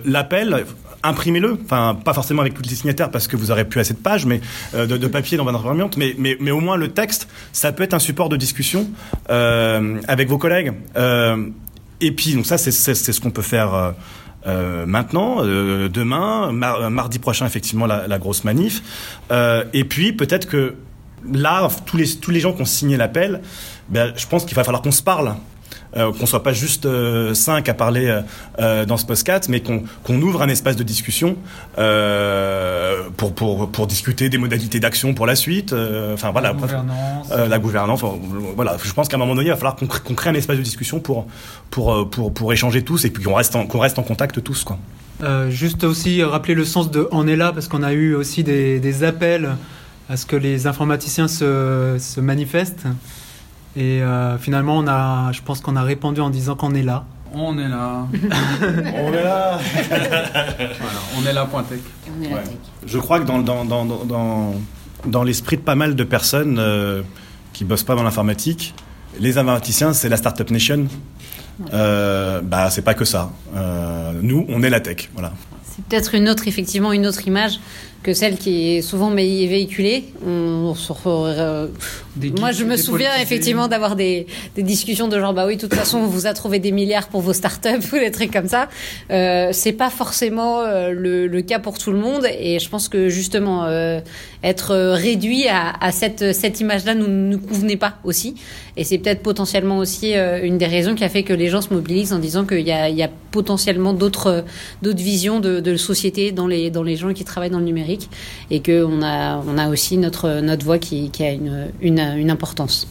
L'appel, 0.07 0.65
imprimez-le, 1.03 1.59
enfin 1.65 1.99
pas 2.03 2.15
forcément 2.15 2.41
avec 2.41 2.55
tous 2.55 2.63
les 2.63 2.75
signataires 2.75 3.11
parce 3.11 3.29
que 3.29 3.37
vous 3.37 3.51
aurez 3.51 3.67
plus 3.67 3.81
assez 3.81 3.93
de 3.93 3.99
pages, 3.99 4.25
mais 4.25 4.41
euh, 4.75 4.87
de, 4.87 4.97
de, 4.97 5.07
papier 5.07 5.37
dans 5.37 5.45
votre 5.45 5.59
imprimante, 5.59 5.97
mais, 5.97 6.15
mais, 6.17 6.37
mais 6.41 6.51
au 6.51 6.61
moins 6.61 6.77
le 6.77 6.89
texte, 6.89 7.29
ça 7.53 7.73
peut 7.73 7.83
être 7.83 7.93
un 7.93 7.99
support 7.99 8.29
de 8.29 8.37
discussion 8.37 8.89
avec 9.29 10.29
vos 10.29 10.39
collègues. 10.39 10.73
Et 12.01 12.13
puis 12.13 12.35
donc 12.35 12.47
ça 12.47 12.59
c'est 12.59 12.71
ce 12.71 13.21
qu'on 13.21 13.31
peut 13.31 13.43
faire. 13.43 13.95
Maintenant, 14.47 15.43
demain, 15.43 16.53
mar 16.53 16.89
mardi 16.89 17.19
prochain, 17.19 17.47
effectivement, 17.47 17.87
la, 17.87 18.19
grosse 18.19 18.45
manif. 18.45 18.81
Et 19.73 19.85
puis, 19.85 20.13
peut-être 20.13 20.47
que 20.47 20.77
là, 21.33 21.69
tous 21.85 21.97
les, 21.97 22.09
tous 22.17 22.31
les 22.31 22.41
gens 22.41 22.53
qui 22.53 22.63
ont 22.63 22.67
signé 22.67 22.97
l'appel, 22.97 23.41
ben, 23.89 24.13
je 24.17 24.27
pense 24.27 24.45
qu'il 24.45 24.55
va 24.55 24.65
falloir 24.65 24.83
qu'on 24.83 24.93
se 24.93 25.03
parle. 25.03 25.35
Euh, 25.97 26.13
qu'on 26.13 26.27
soit 26.27 26.43
pas 26.43 26.53
juste 26.53 26.85
euh, 26.85 27.33
cinq 27.33 27.71
à 27.71 27.75
parler 27.75 28.21
euh, 28.59 28.85
dans 28.85 28.99
ce 28.99 29.07
podcast, 29.07 29.49
mais 29.49 29.61
qu'on 29.61 29.81
qu 30.05 30.13
ouvre 30.13 30.43
un 30.43 30.49
espace 30.49 30.77
de 30.77 30.83
discussion 30.83 31.37
pour, 33.17 33.35
pour, 33.35 33.71
pour 33.71 33.87
discuter 33.87 34.29
des 34.29 34.37
modalités 34.37 34.79
d'action 34.79 35.15
pour 35.15 35.27
la 35.27 35.37
suite. 35.37 35.73
Enfin 35.73 36.33
voilà, 36.33 36.49
la 36.49 36.55
gouvernance. 36.55 37.31
la 37.31 37.59
gouvernance. 37.59 38.05
voilà, 38.57 38.77
je 38.83 38.93
pense 38.93 39.09
qu'à 39.09 39.17
un 39.17 39.21
moment 39.21 39.35
donné, 39.35 39.47
il 39.47 39.51
va 39.51 39.57
falloir 39.57 39.77
qu'on 39.77 39.87
qu 39.87 40.15
crée 40.15 40.31
un 40.31 40.35
espace 40.35 40.59
de 40.59 40.63
discussion 40.63 41.01
pour 41.01 41.27
pour 41.71 42.11
pour, 42.11 42.35
pour 42.35 42.53
échanger 42.53 42.83
tous 42.83 43.05
et 43.07 43.11
puis 43.11 43.23
qu'on 43.23 43.35
reste 43.35 43.57
qu'on 43.69 43.79
reste 43.79 43.99
en 43.99 44.03
contact 44.03 44.43
tous 44.43 44.65
quoi. 44.65 44.79
Euh, 45.23 45.49
juste 45.49 45.85
aussi 45.85 46.23
rappeler 46.23 46.55
le 46.55 46.65
sens 46.65 46.91
de 46.91 47.09
On 47.11 47.27
est 47.27 47.37
là 47.37 47.53
parce 47.53 47.69
qu'on 47.69 47.83
a 47.83 47.93
eu 47.93 48.15
aussi 48.15 48.45
des, 48.45 48.81
des, 48.81 49.03
appels 49.03 49.57
à 50.09 50.17
ce 50.17 50.27
que 50.27 50.37
les 50.37 50.67
informaticiens 50.67 51.29
se, 51.29 51.97
se 51.99 52.21
manifestent. 52.21 52.87
Et 53.77 54.03
euh, 54.03 54.39
finalement, 54.39 54.79
on 54.79 54.87
a, 54.87 55.33
je 55.33 55.43
pense 55.43 55.61
qu'on 55.61 55.77
a 55.77 55.83
répondu 55.83 56.21
en 56.21 56.31
disant 56.31 56.55
qu'on 56.55 56.75
est 56.75 56.83
là. 56.83 57.05
On 57.35 57.59
est 57.59 57.69
là. 57.69 58.07
on 58.13 59.13
est 59.13 59.23
là. 59.23 59.59
voilà, 59.89 61.01
on 61.19 61.27
est 61.27 61.33
là, 61.33 61.45
Pointec. 61.45 61.81
Ouais. 62.21 62.29
Je 62.87 62.99
crois 62.99 63.21
que 63.21 63.27
dans, 63.27 63.41
dans, 63.43 63.65
dans, 63.65 63.85
dans, 63.85 64.55
dans 65.07 65.23
l'esprit 65.23 65.57
de 65.57 65.63
pas 65.63 65.75
mal 65.75 65.95
de 65.95 66.05
personnes 66.05 66.59
euh, 66.59 67.03
qui 67.53 67.65
bossent 67.65 67.83
pas 67.83 67.95
dans 67.95 68.03
l'informatique, 68.03 68.75
les 69.21 69.39
informaticiens, 69.39 69.93
c'est 69.93 70.09
la 70.09 70.17
Startup 70.17 70.51
Nation. 70.51 70.87
Euh, 71.73 72.41
bah, 72.43 72.71
c'est 72.71 72.83
pas 72.83 72.95
que 72.95 73.05
ça. 73.05 73.31
Euh, 73.55 74.13
nous, 74.23 74.47
on 74.49 74.63
est 74.63 74.71
la 74.71 74.81
tech. 74.81 75.11
Voilà. 75.15 75.33
C'est 75.65 75.85
peut-être 75.85 76.15
une 76.15 76.29
autre, 76.29 76.49
effectivement, 76.49 76.93
une 76.93 77.07
autre 77.07 77.27
image 77.27 77.61
que 78.07 78.15
celle 78.15 78.39
qui 78.39 78.77
est 78.77 78.83
souvent 78.83 79.11
véhiculée. 79.11 80.05
On, 80.25 80.75
moi, 82.39 82.53
je 82.53 82.65
me 82.65 82.77
souviens 82.77 83.15
effectivement 83.21 83.69
d'avoir 83.69 83.97
des, 83.97 84.27
des, 84.55 84.63
discussions 84.63 85.09
de 85.09 85.19
genre, 85.19 85.35
bah 85.35 85.47
oui, 85.47 85.57
de 85.57 85.61
toute 85.61 85.75
façon, 85.75 85.99
on 85.99 86.07
vous 86.07 86.27
a 86.27 86.35
trouvé 86.35 86.59
des 86.59 86.73
milliards 86.73 87.09
pour 87.09 87.21
vos 87.21 87.33
startups 87.33 87.69
ou 87.93 87.99
des 87.99 88.11
trucs 88.11 88.33
comme 88.33 88.49
ça. 88.49 88.69
Euh, 89.11 89.51
c'est 89.53 89.73
pas 89.73 89.91
forcément 89.91 90.61
euh, 90.61 90.91
le, 90.91 91.27
le, 91.27 91.43
cas 91.43 91.59
pour 91.59 91.79
tout 91.79 91.93
le 91.93 91.99
monde, 91.99 92.27
et 92.39 92.59
je 92.59 92.69
pense 92.69 92.89
que 92.89 93.09
justement 93.09 93.65
euh, 93.65 94.01
être 94.43 94.75
réduit 94.75 95.49
à, 95.49 95.73
à 95.81 95.93
cette, 95.93 96.35
cette 96.35 96.61
image-là 96.61 96.95
nous 96.95 97.09
nous 97.09 97.39
convenait 97.39 97.77
pas 97.77 97.99
aussi, 98.05 98.35
et 98.77 98.85
c'est 98.85 98.99
peut-être 98.99 99.23
potentiellement 99.23 99.79
aussi 99.79 100.15
euh, 100.15 100.41
une 100.43 100.59
des 100.59 100.67
raisons 100.67 100.95
qui 100.95 101.05
a 101.05 101.09
fait 101.09 101.23
que 101.23 101.33
les 101.33 101.49
gens 101.49 101.63
se 101.63 101.73
mobilisent 101.73 102.13
en 102.13 102.19
disant 102.19 102.45
qu'il 102.45 102.67
y 102.67 102.73
a, 102.73 102.89
il 102.89 102.97
y 102.97 103.03
a 103.03 103.11
potentiellement 103.31 103.93
d'autres 103.93 104.45
d'autres 104.83 105.03
visions 105.03 105.41
de, 105.41 105.61
de 105.61 105.77
société 105.77 106.33
dans 106.33 106.47
les 106.47 106.71
dans 106.71 106.83
les 106.83 106.97
gens 106.97 107.13
qui 107.13 107.25
travaillent 107.25 107.51
dans 107.51 107.59
le 107.59 107.65
numérique 107.65 108.09
et 108.51 108.63
qu'on 108.63 109.03
a, 109.03 109.43
on 109.47 109.59
a 109.59 109.69
aussi 109.69 109.97
notre, 109.97 110.41
notre 110.41 110.65
voix 110.65 110.79
qui, 110.79 111.11
qui 111.11 111.25
a 111.25 111.33
une, 111.33 111.69
une, 111.81 111.99
une 112.15 112.31
importance. 112.31 112.87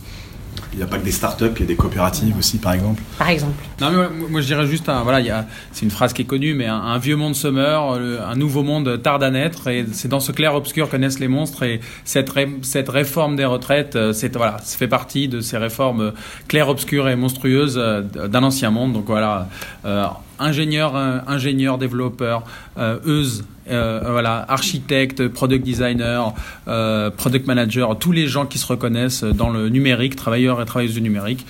Il 0.72 0.78
n'y 0.78 0.84
a 0.84 0.88
pas 0.88 0.98
que 0.98 1.06
des 1.06 1.12
startups, 1.12 1.52
il 1.56 1.60
y 1.62 1.64
a 1.64 1.68
des 1.68 1.76
coopératives 1.76 2.38
aussi, 2.38 2.58
par 2.58 2.74
exemple. 2.74 3.02
Par 3.18 3.30
exemple. 3.30 3.54
Non, 3.80 3.92
mais 3.92 3.96
moi, 3.96 4.10
moi 4.30 4.42
je 4.42 4.48
dirais 4.48 4.68
juste, 4.68 4.90
un, 4.90 5.04
voilà, 5.04 5.46
c'est 5.72 5.86
une 5.86 5.92
phrase 5.92 6.12
qui 6.12 6.24
est 6.24 6.26
connue, 6.26 6.54
mais 6.54 6.66
un, 6.66 6.76
un 6.76 6.98
vieux 6.98 7.16
monde 7.16 7.36
se 7.36 7.48
meurt, 7.48 7.98
le, 7.98 8.22
un 8.22 8.36
nouveau 8.36 8.64
monde 8.64 9.02
tarde 9.02 9.24
à 9.24 9.32
naître, 9.32 9.68
et 9.68 9.86
c'est 9.94 10.08
dans 10.08 10.20
ce 10.20 10.34
clair-obscur 10.34 10.90
que 10.90 10.98
naissent 10.98 11.20
les 11.20 11.30
monstres, 11.30 11.64
et 11.64 11.80
cette, 12.04 12.30
ré, 12.30 12.50
cette 12.62 12.90
réforme 12.90 13.36
des 13.38 13.46
retraites, 13.46 13.98
c'est, 14.14 14.36
voilà, 14.36 14.58
ça 14.64 14.78
fait 14.78 14.90
partie 14.90 15.28
de 15.30 15.40
ces 15.40 15.58
réformes 15.58 16.14
clair-obscures 16.48 17.08
et 17.08 17.16
monstrueuses 17.16 17.76
d'un 17.76 18.44
ancien 18.44 18.70
monde. 18.70 18.94
Donc 18.94 19.06
voilà, 19.08 19.48
euh, 19.86 20.06
ingénieurs, 20.40 20.96
euh, 20.96 21.20
ingénieurs, 21.28 21.78
développeurs, 21.78 22.44
euh, 22.78 23.00
euse, 23.06 23.46
euh, 23.70 24.00
voilà, 24.12 24.46
architectes, 24.48 25.28
product 25.28 25.64
designer, 25.66 26.34
euh, 26.68 27.10
product 27.10 27.48
manager, 27.48 27.98
tous 27.98 28.12
les 28.12 28.28
gens 28.28 28.46
qui 28.46 28.58
se 28.58 28.68
reconnaissent 28.68 29.24
dans 29.24 29.50
le 29.50 29.70
numérique, 29.70 30.16
travailleurs 30.16 30.62
et 30.62 30.66
travailleuses 30.66 30.94
du 30.94 31.02
numérique. 31.02 31.46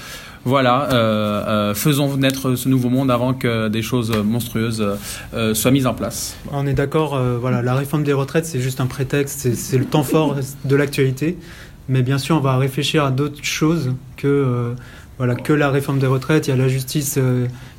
Voilà, 0.47 0.89
euh, 0.93 1.43
euh, 1.47 1.73
faisons 1.73 2.17
naître 2.17 2.55
ce 2.55 2.69
nouveau 2.69 2.89
monde 2.89 3.09
avant 3.09 3.33
que 3.33 3.67
des 3.67 3.81
choses 3.81 4.11
monstrueuses 4.15 4.85
soient 5.53 5.71
mises 5.71 5.87
en 5.87 5.95
place. 5.95 6.37
On 6.51 6.67
est 6.67 6.73
d'accord, 6.75 7.19
voilà, 7.41 7.61
la 7.63 7.73
réforme 7.73 8.03
des 8.03 8.13
retraites, 8.13 8.45
c'est 8.45 8.59
juste 8.61 8.79
un 8.79 8.85
prétexte, 8.85 9.53
c'est- 9.53 9.77
le 9.77 9.85
temps 9.85 10.03
fort 10.03 10.35
de 10.65 10.75
l'actualité. 10.75 11.37
Mais 11.89 12.01
bien 12.03 12.17
sûr, 12.19 12.37
on 12.37 12.41
va 12.41 12.57
réfléchir 12.57 13.03
à 13.05 13.11
d'autres 13.11 13.43
choses 13.43 13.93
que, 14.17 14.73
voilà, 15.17 15.33
que 15.35 15.51
la 15.53 15.69
réforme 15.71 15.97
des 15.99 16.07
retraites. 16.07 16.47
Il 16.47 16.51
y 16.51 16.53
a 16.53 16.57
la 16.57 16.67
justice 16.67 17.17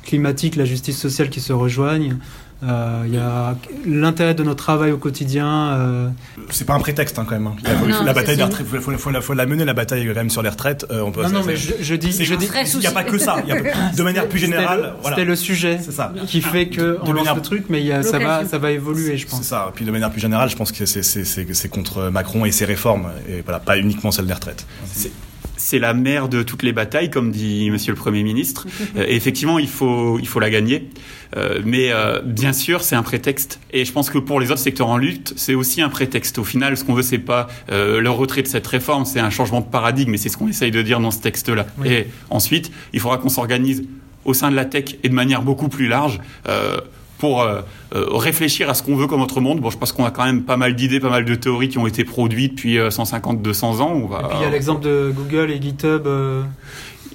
climatique, 0.03 0.55
la 0.57 0.65
justice 0.65 0.97
sociale 0.99 1.29
qui 1.29 1.39
se 1.39 1.53
rejoignent. 1.53 2.17
Euh, 2.63 3.03
il 3.05 3.13
y 3.13 3.17
a 3.17 3.55
l'intérêt 3.85 4.33
de 4.33 4.41
notre 4.41 4.63
travail 4.63 4.91
au 4.91 4.97
quotidien. 4.97 5.47
euh, 5.73 6.07
C'est 6.49 6.65
pas 6.65 6.73
un 6.73 6.79
prétexte 6.79 7.19
hein, 7.19 7.25
quand 7.29 7.35
même. 7.35 7.45
hein. 7.45 7.55
Il 7.63 7.69
faut- 7.69 7.85
Non, 7.85 8.03
la 8.03 8.13
bataille 8.13 8.35
des 8.35 8.41
c'est- 8.41 8.47
retraites, 8.47 8.65
faut, 8.65 8.81
faut- 8.81 8.97
faut 8.97 9.11
la- 9.11 9.21
faut 9.21 9.33
la 9.35 9.45
mener 9.45 9.63
la 9.63 9.75
bataille 9.75 10.07
quand 10.07 10.15
même 10.15 10.31
sur 10.31 10.41
les 10.41 10.49
retraites. 10.49 10.83
Euh, 10.89 11.01
on 11.01 11.11
peut, 11.11 11.21
Non, 11.21 11.29
non, 11.29 11.41
c'est- 11.43 11.47
mais 11.49 11.55
je, 11.55 11.73
je 11.81 11.93
dis, 11.95 12.11
c'est- 12.11 12.25
je 12.25 12.33
dis, 12.33 12.47
vrai 12.47 12.63
il 12.67 12.79
n'y 12.79 12.87
a 12.87 12.91
pas 12.91 13.03
que 13.03 13.19
ça. 13.19 13.35
Il 13.43 13.49
y 13.49 13.51
a- 13.51 13.61
de 13.95 14.01
manière 14.03 14.27
plus 14.27 14.39
c'était 14.39 14.53
générale, 14.53 14.79
le- 14.81 15.01
voilà. 15.01 15.15
c'était 15.17 15.25
le 15.27 15.35
sujet 15.35 15.79
C'est 15.83 15.91
ça. 15.91 16.11
qui 16.25 16.41
fait 16.41 16.67
que 16.69 16.97
on 17.03 17.05
lance 17.11 17.15
manière- 17.17 17.35
le 17.35 17.41
truc, 17.41 17.65
mais 17.69 17.79
il 17.81 17.85
y 17.85 17.91
a- 17.91 18.01
ça 18.01 18.17
va, 18.17 18.43
ça 18.45 18.57
va 18.57 18.71
évoluer, 18.71 19.17
je 19.17 19.25
C'est 19.27 19.29
pense. 19.29 19.43
ça. 19.43 19.71
Puis 19.75 19.85
de 19.85 19.91
manière 19.91 20.09
plus 20.09 20.21
générale, 20.21 20.49
je 20.49 20.55
pense 20.55 20.71
que 20.71 20.85
c'est- 20.87 21.03
c'est 21.03 21.25
c'est- 21.25 21.53
c'est 21.53 21.69
contre 21.69 22.09
Macron 22.09 22.43
et 22.45 22.51
ses 22.51 22.65
réformes, 22.65 23.09
et 23.29 23.41
voilà, 23.43 23.59
pas 23.59 23.77
uniquement 23.77 24.09
celle 24.09 24.25
des 24.25 24.33
retraites. 24.33 24.65
C'est 25.67 25.79
la 25.79 25.93
mère 25.93 26.29
de 26.29 26.43
toutes 26.43 26.63
les 26.63 26.71
batailles, 26.71 27.09
comme 27.09 27.29
dit 27.29 27.69
Monsieur 27.71 27.91
le 27.91 27.97
Premier 27.97 28.23
ministre. 28.23 28.65
Euh, 28.95 29.05
et 29.05 29.15
effectivement, 29.15 29.59
il 29.59 29.67
faut, 29.67 30.17
il 30.17 30.27
faut 30.27 30.39
la 30.39 30.49
gagner. 30.49 30.89
Euh, 31.35 31.59
mais 31.65 31.91
euh, 31.91 32.21
bien 32.21 32.53
sûr, 32.53 32.83
c'est 32.83 32.95
un 32.95 33.03
prétexte. 33.03 33.59
Et 33.73 33.83
je 33.83 33.91
pense 33.91 34.09
que 34.09 34.17
pour 34.17 34.39
les 34.39 34.49
autres 34.49 34.61
secteurs 34.61 34.87
en 34.87 34.97
lutte, 34.97 35.33
c'est 35.35 35.55
aussi 35.55 35.81
un 35.81 35.89
prétexte. 35.89 36.37
Au 36.37 36.45
final, 36.45 36.77
ce 36.77 36.85
qu'on 36.85 36.93
veut, 36.93 37.01
c'est 37.01 37.17
pas 37.17 37.47
euh, 37.69 37.99
le 37.99 38.09
retrait 38.09 38.43
de 38.43 38.47
cette 38.47 38.65
réforme, 38.65 39.03
c'est 39.03 39.19
un 39.19 39.29
changement 39.29 39.59
de 39.59 39.65
paradigme. 39.65 40.13
Et 40.13 40.17
c'est 40.17 40.29
ce 40.29 40.37
qu'on 40.37 40.47
essaye 40.47 40.71
de 40.71 40.81
dire 40.81 41.01
dans 41.01 41.11
ce 41.11 41.19
texte-là. 41.19 41.65
Oui. 41.79 41.89
Et 41.89 42.07
ensuite, 42.29 42.71
il 42.93 43.01
faudra 43.01 43.17
qu'on 43.17 43.29
s'organise 43.29 43.83
au 44.23 44.33
sein 44.33 44.51
de 44.51 44.55
la 44.55 44.65
tech 44.65 44.95
et 45.03 45.09
de 45.09 45.13
manière 45.13 45.41
beaucoup 45.41 45.69
plus 45.69 45.87
large. 45.87 46.21
Euh, 46.47 46.79
pour 47.17 47.41
euh, 47.41 47.61
euh, 47.95 48.05
réfléchir 48.11 48.69
à 48.69 48.73
ce 48.73 48.83
qu'on 48.83 48.95
veut 48.95 49.07
comme 49.07 49.21
autre 49.21 49.41
monde. 49.41 49.59
Bon, 49.59 49.69
je 49.69 49.77
pense 49.77 49.91
qu'on 49.91 50.05
a 50.05 50.11
quand 50.11 50.25
même 50.25 50.43
pas 50.43 50.57
mal 50.57 50.75
d'idées, 50.75 50.99
pas 50.99 51.09
mal 51.09 51.25
de 51.25 51.35
théories 51.35 51.69
qui 51.69 51.77
ont 51.77 51.87
été 51.87 52.03
produites 52.03 52.55
depuis 52.55 52.77
euh, 52.77 52.89
150-200 52.89 53.81
ans. 53.81 53.91
On 53.93 54.07
va, 54.07 54.19
Et 54.19 54.23
puis 54.23 54.37
il 54.39 54.43
y 54.43 54.45
a 54.45 54.49
l'exemple 54.49 54.83
de 54.83 55.13
Google 55.15 55.51
et 55.51 55.61
GitHub. 55.61 56.07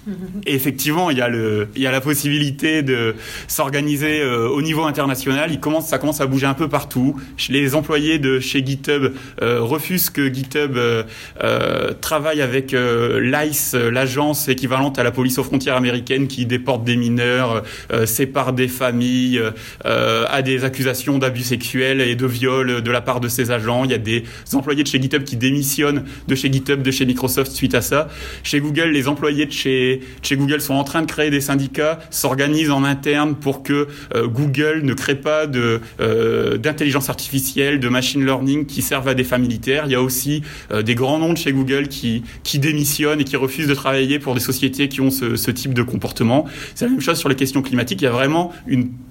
effectivement, 0.47 1.11
il 1.11 1.19
y 1.19 1.21
a 1.21 1.29
le, 1.29 1.69
il 1.77 1.83
y 1.83 1.87
a 1.87 1.91
la 1.91 2.01
possibilité 2.01 2.83
de 2.83 3.15
s'organiser 3.49 4.21
euh, 4.21 4.49
au 4.49 4.63
niveau 4.63 4.85
international. 4.85 5.51
Il 5.51 5.61
commence, 5.61 5.89
ça 5.89 5.99
commence 5.99 6.21
à 6.21 6.27
bouger 6.27 6.47
un 6.47 6.55
peu 6.55 6.69
partout. 6.69 7.17
Les 7.49 7.75
employés 7.75 8.19
de 8.19 8.41
chez 8.41 8.65
GitHub 8.65 9.13
euh, 9.43 9.61
refusent 9.61 10.11
que 10.11 10.33
GitHub 10.33 10.77
euh, 10.77 11.93
travaille 12.01 12.43
avec 12.43 12.73
l'ICE, 12.73 13.75
l'agence 13.75 14.49
équivalente 14.49 14.99
à 14.99 15.03
la 15.03 15.11
police 15.11 15.39
aux 15.39 15.45
frontières 15.45 15.77
américaine 15.77 16.27
qui 16.27 16.47
déporte 16.47 16.85
des 16.85 16.97
mineurs, 16.97 17.63
sépare 18.05 18.53
des 18.53 18.69
familles, 18.69 19.41
a 19.85 20.43
des 20.43 20.65
accusations 20.65 21.19
d'abus 21.19 21.43
sexuels 21.43 22.01
et 22.01 22.17
de 22.17 22.27
viol 22.27 22.83
de 22.83 22.91
la 22.91 23.01
part 23.01 23.21
de 23.21 23.29
ces 23.29 23.51
agents. 23.51 23.85
Il 23.85 23.91
y 23.91 23.95
a 23.95 23.99
des 23.99 24.25
employés 24.53 24.83
de 24.83 24.89
chez 24.89 25.01
GitHub 25.01 25.25
qui 25.25 25.37
démissionnent 25.37 26.05
de 26.29 26.35
chez 26.35 26.53
GitHub, 26.53 26.83
de 26.83 26.91
chez 26.91 27.07
Microsoft 27.07 27.53
suite 27.53 27.75
à 27.75 27.83
ça. 27.83 28.09
Chez 28.43 28.61
Google, 28.61 28.91
les 28.91 29.09
employés 29.09 29.47
de 29.47 29.53
chez, 29.53 29.82
chez 30.23 30.37
Google 30.37 30.61
sont 30.61 30.75
en 30.75 30.85
train 30.85 31.03
de 31.03 31.07
créer 31.07 31.31
des 31.31 31.41
syndicats, 31.41 31.99
s'organisent 32.11 32.71
en 32.71 32.85
interne 32.85 33.35
pour 33.35 33.63
que 33.63 33.89
euh, 34.15 34.27
Google 34.27 34.81
ne 34.83 34.95
crée 34.95 35.15
pas 35.15 35.47
de 35.47 35.81
euh, 36.01 36.57
d'intelligence 36.59 37.09
artificielle, 37.09 37.81
de 37.81 37.89
machine 37.89 38.25
learning 38.25 38.67
qui 38.67 38.83
servent 38.83 39.09
à 39.09 39.15
des 39.15 39.25
fins 39.25 39.39
militaires. 39.39 39.85
Il 39.87 39.93
y 39.93 39.95
a 39.95 40.03
aussi 40.03 40.43
euh, 40.71 40.83
des 40.83 40.95
grands 40.95 41.19
noms 41.19 41.33
de 41.33 41.39
chez 41.39 41.53
Google 41.53 41.89
qui 41.89 42.23
qui 42.45 42.59
démissionnent 42.59 43.21
et 43.21 43.25
qui 43.25 43.37
refusent 43.37 43.69
de 43.69 43.75
travailler 43.75 44.19
pour 44.19 44.35
des 44.35 44.41
sociétés 44.41 44.89
qui 44.89 45.01
ont 45.01 45.11
ce, 45.11 45.51
type 45.51 45.75
de 45.75 45.83
comportement. 45.83 46.47
C'est 46.75 46.87
la 46.87 46.93
même 46.93 47.01
chose 47.01 47.19
sur 47.19 47.29
les 47.29 47.35
questions 47.35 47.63
climatiques. 47.63 48.01
Il 48.01 48.05
y 48.05 48.09
a 48.09 48.13
vraiment 48.13 48.53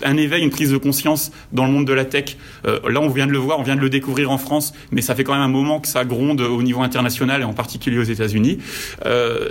un 0.03 0.17
éveil, 0.17 0.43
une 0.43 0.49
prise 0.49 0.71
de 0.71 0.77
conscience 0.77 1.31
dans 1.51 1.65
le 1.65 1.71
monde 1.71 1.85
de 1.85 1.93
la 1.93 2.05
tech. 2.05 2.37
Là, 2.63 2.99
on 2.99 3.09
vient 3.09 3.27
de 3.27 3.31
le 3.31 3.37
voir, 3.37 3.59
on 3.59 3.63
vient 3.63 3.75
de 3.75 3.81
le 3.81 3.89
découvrir 3.89 4.31
en 4.31 4.37
France, 4.37 4.73
mais 4.91 5.01
ça 5.01 5.13
fait 5.13 5.23
quand 5.23 5.33
même 5.33 5.41
un 5.41 5.47
moment 5.47 5.79
que 5.79 5.87
ça 5.87 6.03
gronde 6.03 6.41
au 6.41 6.63
niveau 6.63 6.81
international 6.81 7.41
et 7.41 7.43
en 7.43 7.53
particulier 7.53 7.99
aux 7.99 8.03
États-Unis. 8.03 8.57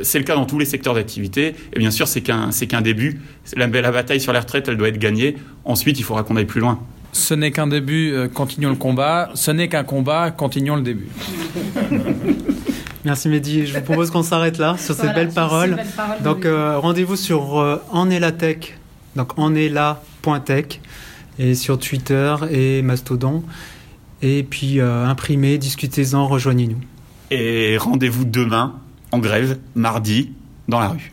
C'est 0.02 0.18
le 0.18 0.24
cas 0.24 0.34
dans 0.34 0.46
tous 0.46 0.58
les 0.58 0.64
secteurs 0.64 0.94
d'activité. 0.94 1.09
Et 1.18 1.78
bien 1.78 1.90
sûr, 1.90 2.08
c'est 2.08 2.20
qu'un 2.20 2.50
c'est 2.50 2.66
qu'un 2.66 2.80
début. 2.82 3.20
La, 3.56 3.66
la 3.66 3.90
bataille 3.92 4.20
sur 4.20 4.32
les 4.32 4.38
retraites, 4.38 4.68
elle 4.68 4.76
doit 4.76 4.88
être 4.88 4.98
gagnée. 4.98 5.36
Ensuite, 5.64 5.98
il 5.98 6.02
faudra 6.02 6.22
qu'on 6.22 6.36
aille 6.36 6.44
plus 6.46 6.60
loin. 6.60 6.80
Ce 7.12 7.34
n'est 7.34 7.50
qu'un 7.50 7.66
début, 7.66 8.12
euh, 8.12 8.28
continuons 8.28 8.70
le 8.70 8.76
combat. 8.76 9.30
Ce 9.34 9.50
n'est 9.50 9.68
qu'un 9.68 9.82
combat, 9.84 10.30
continuons 10.30 10.76
le 10.76 10.82
début. 10.82 11.08
Merci 13.04 13.28
Mehdi. 13.28 13.66
Je 13.66 13.74
vous 13.78 13.82
propose 13.84 14.10
qu'on 14.10 14.22
s'arrête 14.22 14.58
là 14.58 14.76
sur 14.78 14.94
ces 14.94 15.08
belles 15.08 15.28
sur 15.28 15.34
paroles. 15.34 15.70
ces 15.70 15.76
belles 15.76 15.86
paroles 15.96 16.22
Donc 16.22 16.44
euh, 16.44 16.78
rendez-vous 16.78 17.16
sur 17.16 17.58
euh, 17.58 17.82
En 17.90 18.10
est 18.10 18.20
la 18.20 18.30
tech, 18.32 18.76
donc 19.16 19.38
en 19.38 19.54
est 19.54 19.70
là.tech 19.70 20.80
et 21.38 21.54
sur 21.54 21.78
Twitter 21.78 22.34
et 22.50 22.82
Mastodon. 22.82 23.42
Et 24.20 24.42
puis 24.42 24.80
euh, 24.80 25.06
imprimez, 25.06 25.56
discutez-en, 25.56 26.26
rejoignez-nous. 26.26 26.80
Et 27.30 27.78
rendez-vous 27.78 28.26
demain 28.26 28.74
en 29.12 29.18
grève, 29.18 29.58
mardi, 29.74 30.32
dans 30.70 30.80
la 30.80 30.88
rue. 30.88 31.10